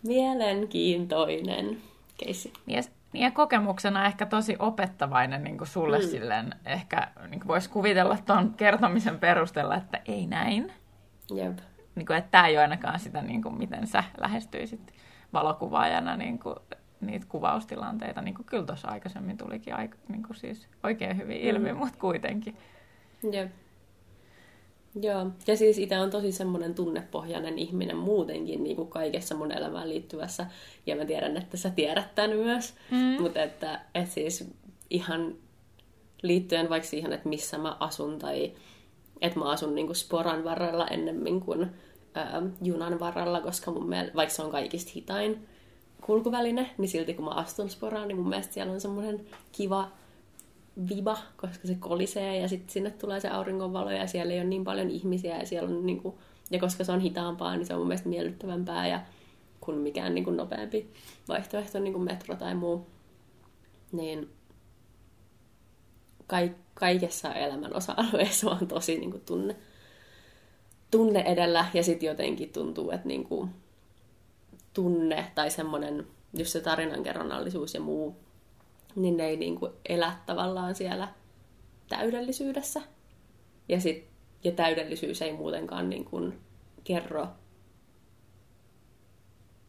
[0.03, 1.81] mielenkiintoinen
[2.17, 2.53] keissi.
[2.73, 2.96] Yes.
[3.13, 6.03] Niin ja kokemuksena ehkä tosi opettavainen niin kuin sulle mm.
[6.05, 10.71] silleen, ehkä niin voisi kuvitella tuon kertomisen perusteella, että ei näin.
[11.35, 11.57] Jep.
[11.95, 14.93] Niin kuin, että tämä ei ole ainakaan sitä, niin kuin, miten sä lähestyisit
[15.33, 16.55] valokuvaajana niin kuin,
[17.01, 18.21] niitä kuvaustilanteita.
[18.21, 21.77] Niin kuin kyllä tuossa aikaisemmin tulikin aika, niin kuin siis oikein hyvin ilmi, mm.
[21.77, 22.57] mutta kuitenkin.
[23.31, 23.51] Jep.
[25.01, 29.89] Joo, ja siis itse on tosi semmoinen tunnepohjainen ihminen muutenkin niin kuin kaikessa mun elämään
[29.89, 30.45] liittyvässä.
[30.85, 32.73] Ja mä tiedän, että sä tiedät tämän myös.
[32.91, 33.21] Mm.
[33.21, 34.49] Mutta että, että siis
[34.89, 35.35] ihan
[36.21, 38.51] liittyen vaikka siihen, että missä mä asun tai
[39.21, 41.71] että mä asun niin kuin sporan varrella ennemmin kuin
[42.13, 45.47] ää, junan varrella, koska mun mielestä, vaikka se on kaikista hitain
[46.01, 49.91] kulkuväline, niin silti kun mä astun sporaan, niin mun mielestä siellä on semmoinen kiva
[50.89, 54.63] viba, koska se kolisee ja sitten sinne tulee se auringonvalo ja siellä ei ole niin
[54.63, 56.15] paljon ihmisiä ja siellä on niin kuin,
[56.51, 59.01] ja koska se on hitaampaa, niin se on mun mielestä miellyttävämpää ja
[59.61, 60.93] kuin mikään niin kuin nopeampi
[61.27, 62.87] vaihtoehto, niin kuin metro tai muu.
[63.91, 64.29] Niin
[66.27, 69.55] kaik- kaikessa elämän osa-alueessa on tosi niin kuin tunne,
[70.91, 73.49] tunne edellä ja sitten jotenkin tuntuu, että niin kuin
[74.73, 78.15] tunne tai semmoinen, just se tarinankerronnallisuus ja muu
[78.97, 81.07] niin ne ei niin kuin elä tavallaan siellä
[81.89, 82.81] täydellisyydessä.
[83.69, 84.07] Ja, sit,
[84.43, 86.39] ja täydellisyys ei muutenkaan niin kuin
[86.83, 87.27] kerro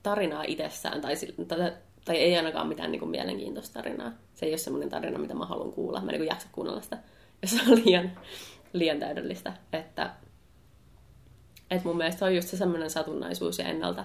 [0.02, 1.14] tarinaa itsessään, tai,
[1.48, 1.72] tai,
[2.04, 4.12] tai ei ainakaan mitään niin kuin mielenkiintoista tarinaa.
[4.34, 6.00] Se ei ole semmoinen tarina, mitä mä haluan kuulla.
[6.00, 6.98] Mä niin kuin jaksa kuunnella sitä,
[7.42, 8.10] jos se on liian,
[8.72, 9.52] liian täydellistä.
[9.72, 10.14] Että,
[11.70, 14.04] että mun mielestä se on just se semmoinen satunnaisuus ja ennalta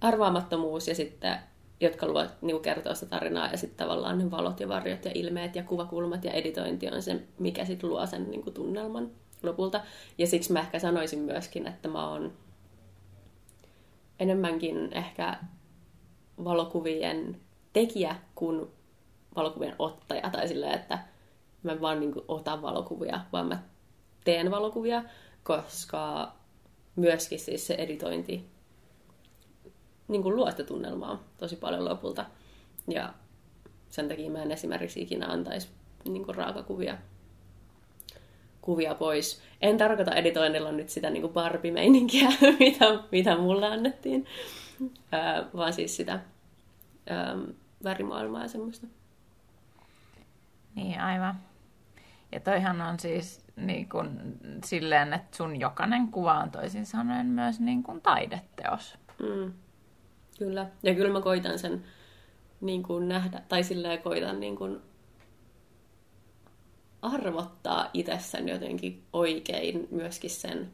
[0.00, 1.38] arvaamattomuus ja sitten
[1.80, 5.10] jotka luo, niin kuin kertoo sitä tarinaa, ja sitten tavallaan ne valot ja varjot ja
[5.14, 9.10] ilmeet ja kuvakulmat ja editointi on se, mikä sitten luo sen niin kuin tunnelman
[9.42, 9.80] lopulta.
[10.18, 12.32] Ja siksi mä ehkä sanoisin myöskin, että mä oon
[14.20, 15.36] enemmänkin ehkä
[16.44, 17.40] valokuvien
[17.72, 18.66] tekijä kuin
[19.36, 20.98] valokuvien ottaja, tai silleen, että
[21.62, 23.62] mä vaan niin kuin otan valokuvia, vaan mä
[24.24, 25.04] teen valokuvia,
[25.42, 26.32] koska
[26.96, 28.50] myöskin siis se editointi
[30.10, 32.24] niin kuin luo sitä tunnelmaa tosi paljon lopulta.
[32.88, 33.14] Ja
[33.90, 35.68] sen takia mä en esimerkiksi ikinä antaisi
[36.04, 36.98] niin kuin raakakuvia
[38.60, 39.42] kuvia pois.
[39.60, 42.28] En tarkoita editoinnilla nyt sitä niin barbimeininkiä,
[42.60, 44.26] mitä, mitä mulle annettiin,
[45.12, 46.20] ää, vaan siis sitä
[47.10, 47.36] ää,
[47.84, 48.86] värimaailmaa ja semmoista.
[50.74, 51.34] Niin, aivan.
[52.32, 54.08] Ja toihan on siis niin kuin,
[54.64, 58.98] silleen, että sun jokainen kuva on toisin sanoen myös niin kuin taideteos.
[59.22, 59.52] Mm.
[60.40, 60.66] Kyllä.
[60.82, 61.84] Ja kyllä mä koitan sen
[62.60, 64.80] niin kuin nähdä, tai silleen koitan niin kuin
[67.02, 70.72] arvottaa itse sen jotenkin oikein myöskin sen,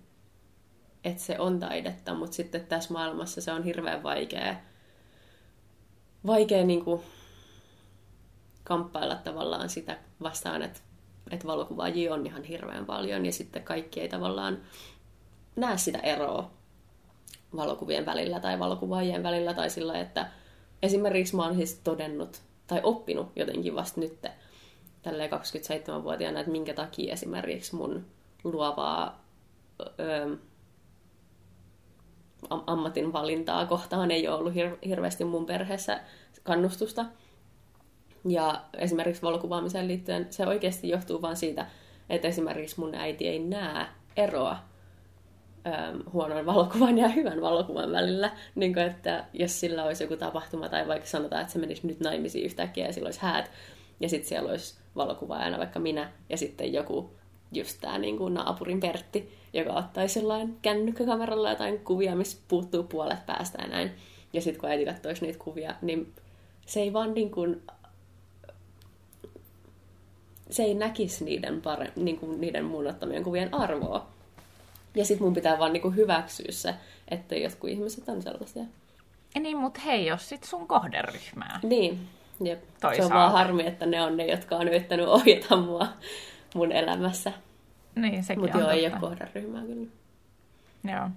[1.04, 4.56] että se on taidetta, mutta sitten tässä maailmassa se on hirveän vaikea,
[6.26, 7.02] vaikea niin kuin
[8.64, 10.80] kamppailla tavallaan sitä vastaan, että,
[11.30, 14.58] että valokuvaajia on ihan hirveän paljon ja sitten kaikki ei tavallaan
[15.56, 16.55] näe sitä eroa
[17.56, 20.28] valokuvien välillä tai valokuvaajien välillä tai sillä, että
[20.82, 24.26] esimerkiksi mä oon siis todennut tai oppinut jotenkin vasta nyt
[25.02, 28.06] tälleen 27-vuotiaana, että minkä takia esimerkiksi mun
[28.44, 29.24] luovaa
[30.00, 30.36] öö,
[32.50, 36.00] ammatin valintaa kohtaan ei ole ollut hir- hirveästi mun perheessä
[36.42, 37.04] kannustusta.
[38.28, 41.66] Ja esimerkiksi valokuvaamiseen liittyen se oikeasti johtuu vain siitä,
[42.10, 43.86] että esimerkiksi mun äiti ei näe
[44.16, 44.58] eroa
[45.66, 48.30] ähm, huonon valokuvan ja hyvän valokuvan välillä.
[48.54, 52.00] Niin kuin, että jos sillä olisi joku tapahtuma tai vaikka sanotaan, että se menisi nyt
[52.00, 53.50] naimisiin yhtäkkiä ja sillä olisi häät
[54.00, 57.10] ja sitten siellä olisi valokuvaajana vaikka minä ja sitten joku
[57.52, 63.26] just tämä niin kuin naapurin Pertti, joka ottaisi jollain kännykkäkameralla jotain kuvia, missä puuttuu puolet
[63.26, 63.90] päästä ja näin.
[64.32, 66.12] Ja sitten kun äiti katsoisi niitä kuvia, niin
[66.66, 67.62] se ei vaan niin kuin,
[70.50, 74.15] se ei näkisi niiden, pare, niin kuin niiden mun ottamien kuvien arvoa.
[74.96, 76.74] Ja sitten mun pitää vaan niinku hyväksyä se,
[77.08, 78.64] että jotkut ihmiset on sellaisia.
[79.34, 81.60] Ja niin, mutta he ei ole sit sun kohderyhmää.
[81.62, 82.08] Niin,
[82.44, 82.62] jep.
[82.96, 85.88] Se on vaan harmi, että ne on ne, jotka on yrittänyt ohjata mua
[86.54, 87.32] mun elämässä.
[87.94, 89.90] Niin, sekin Mutta joo, ei ole kohderyhmää kyllä.
[90.84, 91.10] Joo.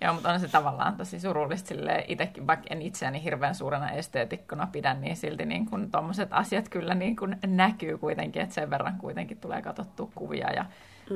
[0.00, 4.68] Joo, mutta on se tavallaan tosi surullista sille itsekin, vaikka en itseäni hirveän suurena esteetikkona
[4.72, 8.98] pidä, niin silti niin kun tommoset asiat kyllä niin kun näkyy kuitenkin, että sen verran
[8.98, 10.64] kuitenkin tulee katsottua kuvia ja.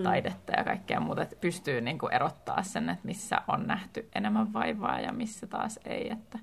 [0.03, 4.53] Taidetta ja kaikkea muuta, että pystyy niin kuin erottaa sen, että missä on nähty enemmän
[4.53, 6.11] vaivaa ja missä taas ei.
[6.13, 6.39] Että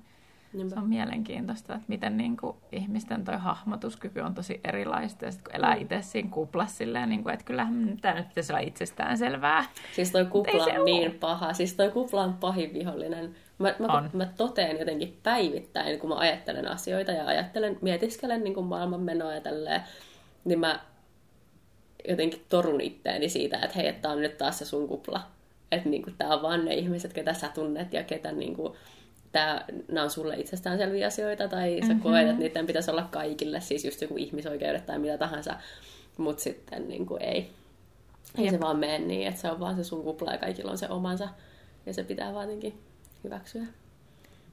[0.52, 0.74] Niinpä.
[0.74, 5.24] se on mielenkiintoista, että miten niin kuin ihmisten toi hahmotuskyky on tosi erilaista.
[5.24, 5.82] Ja sitten kun elää mm.
[5.82, 9.64] itse siinä kuplassa silleen, niin kuin, että kyllähän tämä nyt pitäisi olla itsestään selvää.
[9.94, 11.18] Siis toi kupla on niin ole.
[11.18, 11.52] paha.
[11.52, 13.34] Siis toi kupla on pahin vihollinen.
[13.58, 14.10] Mä, mä, on.
[14.12, 19.32] mä toteen jotenkin päivittäin, kun mä ajattelen asioita ja ajattelen, mietiskelen niin kuin maailman menoa
[19.32, 19.82] ja tälleen,
[20.44, 20.80] niin mä
[22.08, 25.22] jotenkin torun itteeni siitä, että hei, tämä on nyt taas se sun kupla.
[25.72, 28.72] Että niin kuin, tämä on vaan ne ihmiset, ketä sä tunnet ja ketä niin kuin,
[29.32, 32.02] tää, nämä on sulle itsestäänselviä asioita tai sä mm-hmm.
[32.02, 35.54] koet, että niiden pitäisi olla kaikille, siis just joku ihmisoikeudet tai mitä tahansa,
[36.16, 37.50] mutta sitten niin kuin, ei.
[38.38, 38.54] Ei Jep.
[38.54, 40.88] se vaan mene niin, että se on vaan se sun kupla ja kaikilla on se
[40.88, 41.28] omansa.
[41.86, 42.48] Ja se pitää vaan
[43.24, 43.62] hyväksyä.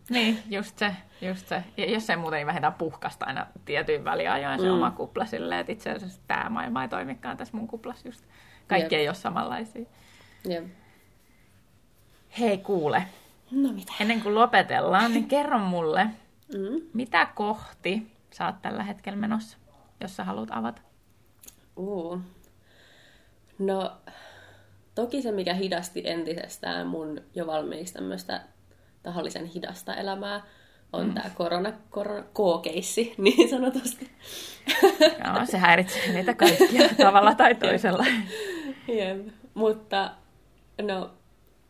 [0.09, 1.63] Niin, just se, just se.
[1.77, 4.73] Ja jos ei muuten, niin vähintään puhkasta aina tietyin väliajoin se mm.
[4.73, 8.25] oma kupla silleen, että itse asiassa tämä maailma ei toimikaan tässä mun kuplassa just.
[8.67, 8.99] Kaikki Jep.
[8.99, 9.85] ei ole samanlaisia.
[10.49, 10.65] Jep.
[12.39, 13.03] Hei kuule.
[13.51, 13.93] No mitä?
[13.99, 16.03] Ennen kuin lopetellaan, niin kerro mulle,
[16.53, 16.81] mm.
[16.93, 19.57] mitä kohti sä oot tällä hetkellä menossa,
[20.01, 20.81] jos sä haluat avata?
[21.77, 22.19] Uh.
[23.59, 23.97] No,
[24.95, 28.41] toki se, mikä hidasti entisestään mun jo valmiiksi tämmöistä
[29.03, 30.41] tahallisen hidasta elämää,
[30.93, 31.13] on mm.
[31.13, 34.11] tämä korona, korona K-keissi, niin sanotusti.
[35.25, 38.05] Joo, se häiritsee niitä kaikkia tavalla tai toisella.
[38.87, 39.27] Jep.
[39.53, 40.11] Mutta
[40.81, 41.11] no,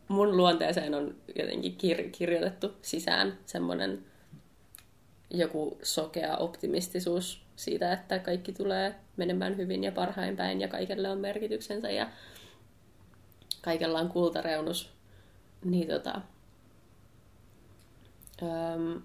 [0.08, 4.04] mun luonteeseen on jotenkin kir- kirjoitettu sisään semmoinen
[5.30, 11.18] joku sokea optimistisuus siitä, että kaikki tulee menemään hyvin ja parhain päin ja kaikelle on
[11.18, 12.10] merkityksensä ja
[13.62, 14.92] kaikella on kultareunus.
[15.64, 16.20] Niin tota,
[18.42, 19.02] Öm,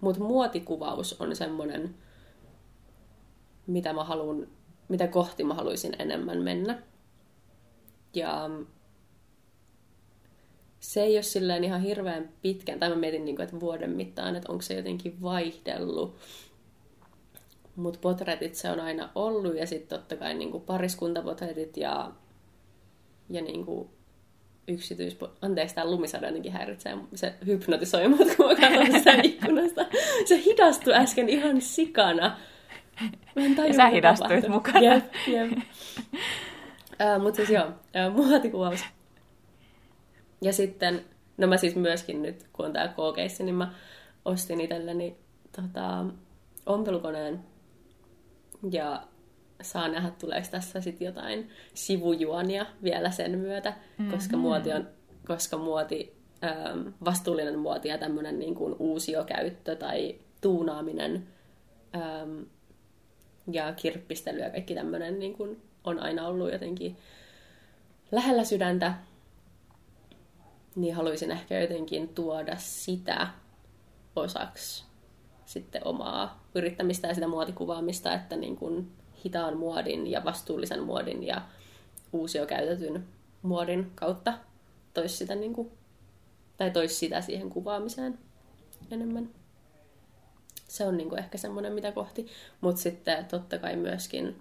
[0.00, 1.94] mutta muotikuvaus on semmoinen,
[3.66, 4.46] mitä mä haluan,
[4.88, 6.82] mitä kohti mä haluaisin enemmän mennä.
[8.14, 8.50] Ja
[10.80, 14.36] se ei ole silleen ihan hirveän pitkään, tai mä mietin, niin kuin, että vuoden mittaan,
[14.36, 16.16] että onko se jotenkin vaihdellut.
[17.76, 22.12] Mutta potretit se on aina ollut, ja sitten totta kai niin pariskuntapotretit ja,
[23.30, 23.66] ja niin
[24.68, 25.18] yksityis...
[25.42, 26.96] Anteeksi, tämä lumisade jotenkin häiritsee.
[27.14, 29.86] Se hypnotisoi mut, kun mä katson sitä ikkunasta.
[30.24, 32.36] Se hidastui äsken ihan sikana.
[33.36, 34.80] Mä en tajua, ja sä hidastuit mukana.
[34.80, 35.52] Jep, jep.
[35.52, 38.84] Uh, Mutta siis joo, uh, muotikuvaus.
[40.42, 41.04] Ja sitten,
[41.36, 42.96] no mä siis myöskin nyt, kun on tää k
[43.38, 43.72] niin mä
[44.24, 45.16] ostin itselleni
[45.56, 46.04] tota,
[46.66, 47.40] ompelukoneen.
[48.70, 49.02] Ja
[49.62, 54.12] saa nähdä, tuleeko tässä sitten jotain sivujuonia vielä sen myötä, mm-hmm.
[54.12, 54.88] koska muoti on,
[55.26, 61.26] koska muoti, ähm, vastuullinen muoti ja tämmöinen niin kuin uusiokäyttö tai tuunaaminen
[61.94, 62.42] ähm,
[63.52, 66.96] ja kirppistely ja kaikki tämmöinen niin kuin on aina ollut jotenkin
[68.12, 68.94] lähellä sydäntä,
[70.76, 73.28] niin haluaisin ehkä jotenkin tuoda sitä
[74.16, 74.84] osaksi
[75.44, 78.92] sitten omaa yrittämistä ja sitä muotikuvaamista, että niin kuin
[79.24, 81.42] hitaan muodin ja vastuullisen muodin ja
[82.12, 83.04] uusiokäytetyn
[83.42, 84.38] muodin kautta
[84.94, 85.70] tois sitä, niin kuin,
[86.56, 88.18] tai tois sitä siihen kuvaamiseen
[88.90, 89.30] enemmän.
[90.68, 92.26] Se on niin kuin ehkä semmoinen, mitä kohti.
[92.60, 94.40] Mutta sitten totta kai myöskin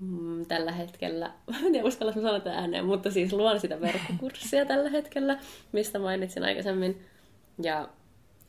[0.00, 1.32] mm, tällä hetkellä,
[1.74, 5.38] en uskalla sanoa tätä ääneen, mutta siis luon sitä verkkokurssia tällä hetkellä,
[5.72, 7.06] mistä mainitsin aikaisemmin.
[7.62, 7.88] Ja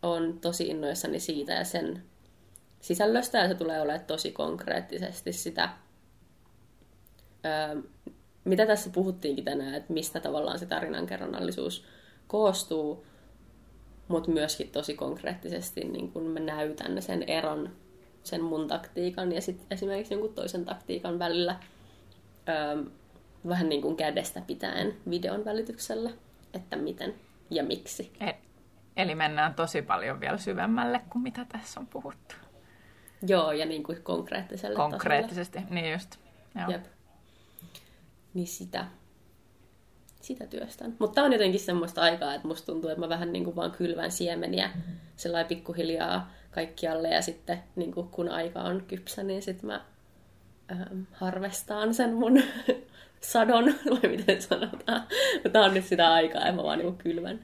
[0.01, 2.03] on tosi innoissani siitä ja sen
[2.81, 5.69] sisällöstä ja se tulee olemaan tosi konkreettisesti sitä,
[8.43, 11.85] mitä tässä puhuttiinkin tänään, että mistä tavallaan se tarinankerronnallisuus
[12.27, 13.05] koostuu,
[14.07, 17.69] mutta myöskin tosi konkreettisesti niin kun mä näytän sen eron
[18.23, 21.55] sen mun taktiikan ja sitten esimerkiksi jonkun toisen taktiikan välillä
[22.49, 22.83] öö,
[23.47, 26.09] vähän niin kuin kädestä pitäen videon välityksellä,
[26.53, 27.13] että miten
[27.49, 28.11] ja miksi.
[28.19, 28.33] E-
[28.97, 32.35] eli mennään tosi paljon vielä syvemmälle kuin mitä tässä on puhuttu.
[33.27, 35.81] Joo, ja niin kuin konkreettiselle Konkreettisesti, tasolle.
[35.81, 36.15] niin just.
[36.59, 36.71] Joo.
[36.71, 36.85] Jep.
[38.33, 38.85] Niin sitä,
[40.21, 40.95] sitä työstän.
[40.99, 43.71] Mutta tämä on jotenkin semmoista aikaa, että musta tuntuu, että mä vähän niin kuin vaan
[43.71, 44.93] kylvän siemeniä mm-hmm.
[45.15, 49.81] sellainen pikkuhiljaa kaikkialle ja sitten niin kuin kun aika on kypsä, niin sitten mä
[50.71, 52.43] ähm, harvestaan sen mun
[53.21, 55.03] sadon, vai miten sanotaan.
[55.51, 57.39] Tämä on nyt sitä aikaa, ja mä vaan niin kuin kylvän.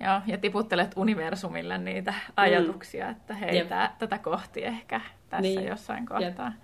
[0.00, 3.10] Joo, ja tiputtelet universumille niitä ajatuksia, mm.
[3.10, 5.66] että hei, tää, tätä kohti ehkä tässä niin.
[5.66, 6.52] jossain kohtaa.
[6.52, 6.56] Jep.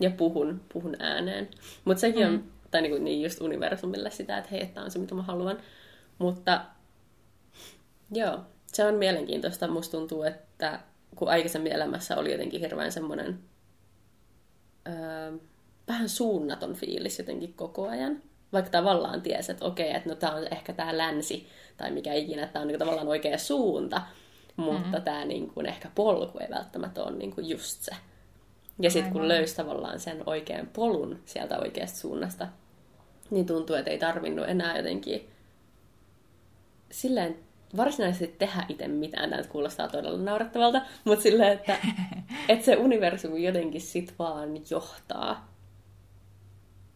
[0.00, 1.48] Ja puhun, puhun ääneen.
[1.84, 2.34] Mutta sekin mm.
[2.34, 5.58] on, tai niinku, niin just universumille sitä, että hei, tämä on se, mitä mä haluan.
[6.18, 6.64] Mutta
[8.12, 9.68] joo, se on mielenkiintoista.
[9.68, 10.80] Musta tuntuu, että
[11.16, 13.38] kun aikaisemmin elämässä oli jotenkin hirveän semmoinen
[14.88, 15.32] öö,
[15.88, 18.22] vähän suunnaton fiilis jotenkin koko ajan.
[18.52, 22.42] Vaikka tavallaan tiesi, että okei, että no tämä on ehkä tämä länsi tai mikä ikinä,
[22.42, 24.02] että tämä on niin tavallaan oikea suunta,
[24.56, 25.02] mutta mm-hmm.
[25.02, 27.92] tämä niin kuin, ehkä polku ei välttämättä ole niin kuin just se.
[28.78, 32.48] Ja sitten kun löysi tavallaan sen oikean polun sieltä oikeasta suunnasta,
[33.30, 35.30] niin tuntuu, että ei tarvinnut enää jotenkin
[36.90, 37.38] silleen
[37.76, 39.30] varsinaisesti tehdä itse mitään.
[39.30, 41.76] Tämä kuulostaa todella naurettavalta, mutta silleen, että,
[42.48, 45.49] että se universumi jotenkin sit vaan johtaa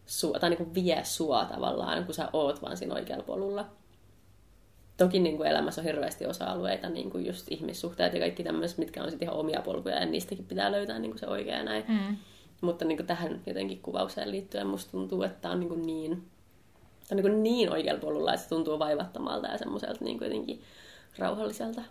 [0.05, 3.65] sua, tai niin kuin vie sua tavallaan, kun sä oot vaan siinä oikealla polulla
[4.97, 9.03] toki niin kuin elämässä on hirveästi osa-alueita, niin kuin just ihmissuhteet ja kaikki tämmöiset, mitkä
[9.03, 11.83] on sitten ihan omia polkuja, ja niistäkin pitää löytää niin kuin se oikea näin.
[11.87, 12.17] Mm.
[12.61, 16.11] Mutta niin kuin tähän jotenkin kuvaukseen liittyen musta tuntuu, että on niin, kuin niin,
[17.11, 20.61] on niin, kuin niin oikealla polulla, että se tuntuu vaivattomalta ja semmoiselta niin kuin jotenkin
[21.17, 21.81] rauhalliselta.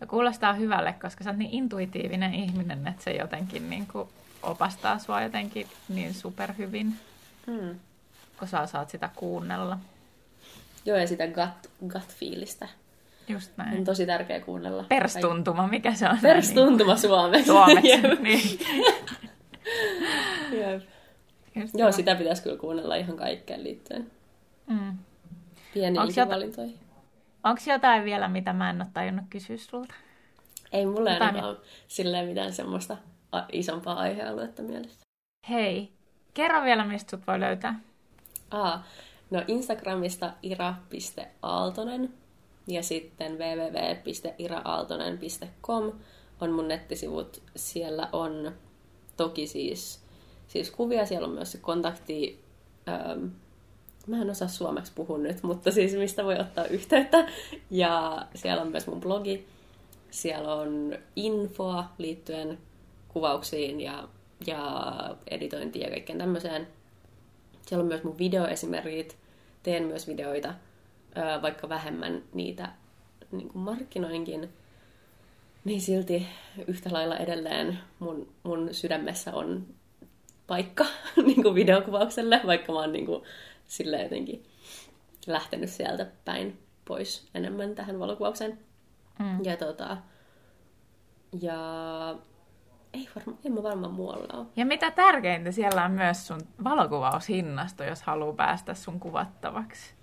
[0.00, 4.08] Ja kuulostaa hyvälle, koska sä oot niin intuitiivinen ihminen, että se jotenkin niin kuin
[4.42, 6.94] opastaa sua jotenkin niin superhyvin,
[7.46, 7.80] Mm.
[8.38, 9.78] kun sä saat sitä kuunnella.
[10.84, 12.68] Joo, ja sitä gut, gut-fiilistä.
[13.28, 13.84] Just On näin.
[13.84, 14.84] tosi tärkeä kuunnella.
[14.88, 16.18] Perstuntuma, mikä se on?
[16.22, 17.46] Perstuntuma suomeksi.
[17.46, 18.20] Suomeksi, Jep.
[18.20, 18.58] niin.
[20.60, 20.82] Jep.
[21.54, 21.92] Just Joo, joo.
[21.92, 24.10] sitä pitäisi kyllä kuunnella ihan kaikkeen liittyen.
[24.66, 24.98] Mm.
[25.74, 26.78] Pieniinkin jota- valintoihin.
[27.44, 29.94] Onko jotain vielä, mitä mä en ole tajunnut kysyä sulta?
[30.72, 30.84] Ei
[31.20, 31.56] ainakaan
[31.88, 32.96] silleen mitään semmoista
[33.52, 35.00] isompaa aihealuetta mielessä.
[35.50, 35.92] Hei,
[36.34, 37.80] kerro vielä, mistä sut voi löytää.
[38.50, 38.84] Aa,
[39.30, 42.14] no Instagramista ira.aaltonen
[42.66, 45.92] ja sitten www.iraaaltonen.com
[46.40, 47.42] on mun nettisivut.
[47.56, 48.52] Siellä on
[49.16, 50.00] toki siis,
[50.48, 52.44] siis kuvia, siellä on myös se kontakti,
[52.88, 53.26] ähm,
[54.06, 57.28] mä en osaa suomeksi puhua nyt, mutta siis mistä voi ottaa yhteyttä.
[57.70, 59.46] Ja siellä on myös mun blogi,
[60.10, 62.58] siellä on infoa liittyen
[63.08, 64.08] kuvauksiin ja,
[64.46, 64.94] ja
[65.30, 66.68] editointiin ja kaikkeen tämmöiseen.
[67.66, 69.16] Siellä on myös mun videoesimerkit.
[69.62, 70.54] Teen myös videoita,
[71.42, 72.68] vaikka vähemmän niitä
[73.32, 74.48] niin kuin markkinoinkin.
[75.64, 76.26] Niin silti
[76.66, 79.66] yhtä lailla edelleen mun, mun sydämessä on
[80.46, 80.86] paikka
[81.26, 83.22] niin kuin videokuvaukselle, vaikka mä oon niin kuin,
[83.66, 84.44] sille jotenkin
[85.26, 88.58] lähtenyt sieltä päin pois enemmän tähän valokuvaukseen.
[89.18, 89.44] Mm.
[89.44, 89.96] Ja tota,
[91.40, 91.58] ja
[92.94, 94.46] ei varma, en mä varmaan muualla ole.
[94.56, 99.94] Ja mitä tärkeintä, siellä on myös sun valokuvaushinnasto, jos haluaa päästä sun kuvattavaksi.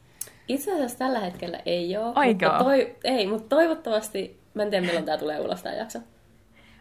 [0.48, 2.14] Itse asiassa tällä hetkellä ei ole.
[2.16, 2.50] Oikeo?
[2.50, 6.00] Mutta toi, ei, mutta toivottavasti, mä en tiedä milloin tää tulee ulos tää jakso.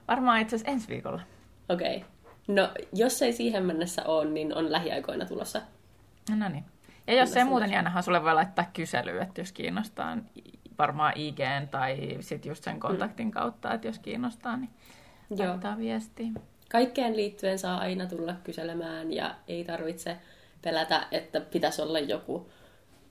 [0.09, 1.21] Varmaan itse asiassa ensi viikolla.
[1.69, 1.97] Okei.
[1.97, 2.09] Okay.
[2.49, 5.63] No, jos ei siihen mennessä ole, niin on lähiaikoina tulossa.
[6.39, 6.65] No niin.
[7.07, 10.17] Ja jos Kyllä ei se muuten, niin ainahan sulle voi laittaa kyselyä, että jos kiinnostaa,
[10.79, 14.71] varmaan IGn tai sitten just sen kontaktin kautta, että jos kiinnostaa, niin.
[15.39, 16.29] Laittaa viestiä.
[16.71, 20.17] Kaikkeen liittyen saa aina tulla kyselemään ja ei tarvitse
[20.63, 22.51] pelätä, että pitäisi olla joku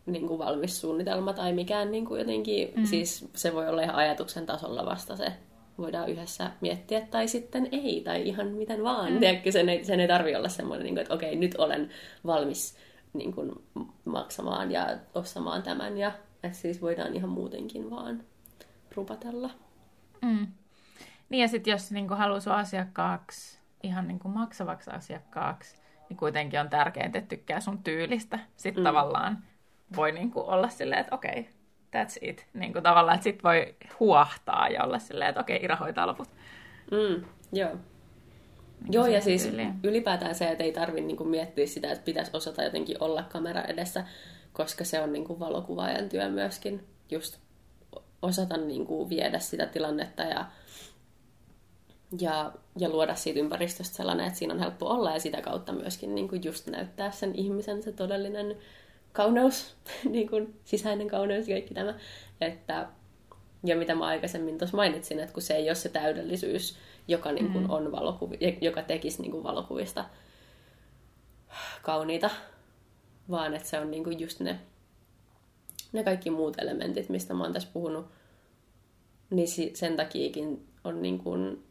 [0.06, 2.86] niin kuin valmis suunnitelma tai mikään niin kuin jotenkin, mm.
[2.86, 5.34] siis se voi olla ihan ajatuksen tasolla vasta se,
[5.78, 9.14] voidaan yhdessä miettiä tai sitten ei, tai ihan miten vaan.
[9.14, 9.20] Mm.
[9.20, 11.90] Tiedätkö, sen ei, sen ei tarvi olla semmoinen, niin kuin, että okei, nyt olen
[12.26, 12.76] valmis
[13.14, 13.52] niin kuin,
[14.06, 16.12] maksamaan ja ostamaan tämän, ja
[16.44, 18.24] että siis voidaan ihan muutenkin vaan
[18.96, 19.50] rupatella.
[20.22, 20.48] Mm.
[21.30, 25.76] Niin ja sitten jos niinku haluaa sun asiakkaaksi, ihan niinku maksavaksi asiakkaaksi,
[26.10, 28.40] niin kuitenkin on tärkeintä, että tykkää sun tyylistä.
[28.58, 28.88] Sitten mm.
[28.88, 29.44] tavallaan
[29.96, 31.44] voi niinku olla silleen, että okei, okay,
[31.96, 32.48] that's it.
[32.54, 36.30] Niinku tavallaan, että sit voi huahtaa ja olla silleen, että okei, okay, Ira hoitaa loput.
[36.92, 37.70] Mm, joo.
[38.80, 39.74] Niin Joo, ja siis tyyliin.
[39.84, 44.04] ylipäätään se, että ei tarvitse niinku miettiä sitä, että pitäisi osata jotenkin olla kamera edessä,
[44.54, 47.40] koska se on niinku valokuvaajan työ myöskin just
[48.22, 50.46] osata niinku viedä sitä tilannetta ja,
[52.22, 56.16] ja, ja luoda siitä ympäristöstä sellainen, että siinä on helppo olla ja sitä kautta myöskin
[56.16, 58.58] niinku just näyttää sen ihmisen se todellinen
[59.14, 59.76] kauneus,
[60.10, 61.94] niinku sisäinen kauneus ja kaikki tämä.
[62.42, 62.88] Että,
[63.64, 67.52] ja mitä mä aikaisemmin tuossa mainitsin, että kun se ei ole se täydellisyys, joka niin
[67.52, 70.06] kuin on valokuvi, joka tekisi niin kuin valokuvista
[71.82, 72.30] kauniita,
[73.30, 74.60] vaan että se on niin kuin just ne,
[75.92, 78.06] ne kaikki muut elementit, mistä mä oon tässä puhunut,
[79.30, 81.64] niin sen takiakin on niin kuin,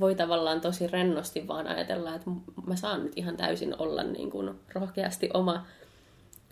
[0.00, 2.30] voi tavallaan tosi rennosti vaan ajatella, että
[2.66, 5.66] mä saan nyt ihan täysin olla niin kuin rohkeasti oma,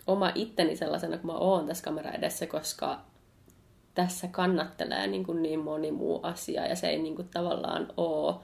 [0.07, 3.01] oma itteni sellaisena kuin mä oon tässä kamera edessä, koska
[3.93, 8.35] tässä kannattelee niin, kuin niin moni muu asia ja se ei niin kuin tavallaan ole,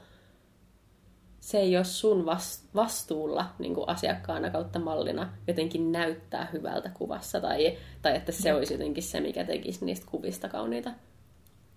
[1.39, 7.41] se ei ole sun vas- vastuulla niin kuin asiakkaana kautta mallina jotenkin näyttää hyvältä kuvassa
[7.41, 10.91] tai, tai että se olisi jotenkin se, mikä tekisi niistä kuvista kauniita.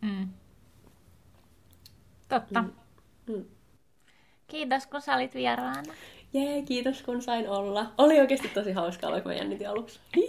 [0.00, 0.28] Mm.
[2.28, 2.64] Totta.
[3.26, 3.44] Mm.
[4.46, 5.92] Kiitos, kun sä olit vieraana.
[6.32, 7.92] Jee, kiitos kun sain olla.
[7.98, 10.00] Oli oikeasti tosi hauskaa, vaikka mä jännitin aluksi.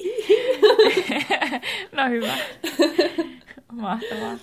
[1.97, 2.37] no hyvä.
[3.71, 4.37] Mahtavaa.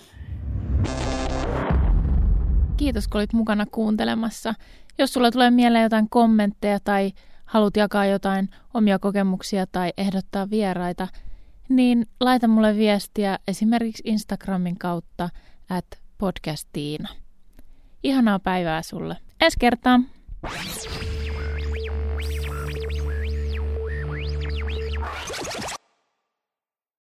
[2.77, 4.53] Kiitos, kun olit mukana kuuntelemassa.
[4.97, 7.11] Jos sulla tulee mieleen jotain kommentteja tai
[7.45, 11.07] haluat jakaa jotain omia kokemuksia tai ehdottaa vieraita,
[11.69, 15.29] niin laita mulle viestiä esimerkiksi Instagramin kautta
[15.69, 15.85] at
[16.17, 17.09] podcastiina.
[18.03, 19.17] Ihanaa päivää sulle.
[19.41, 20.05] Ensi kertaan!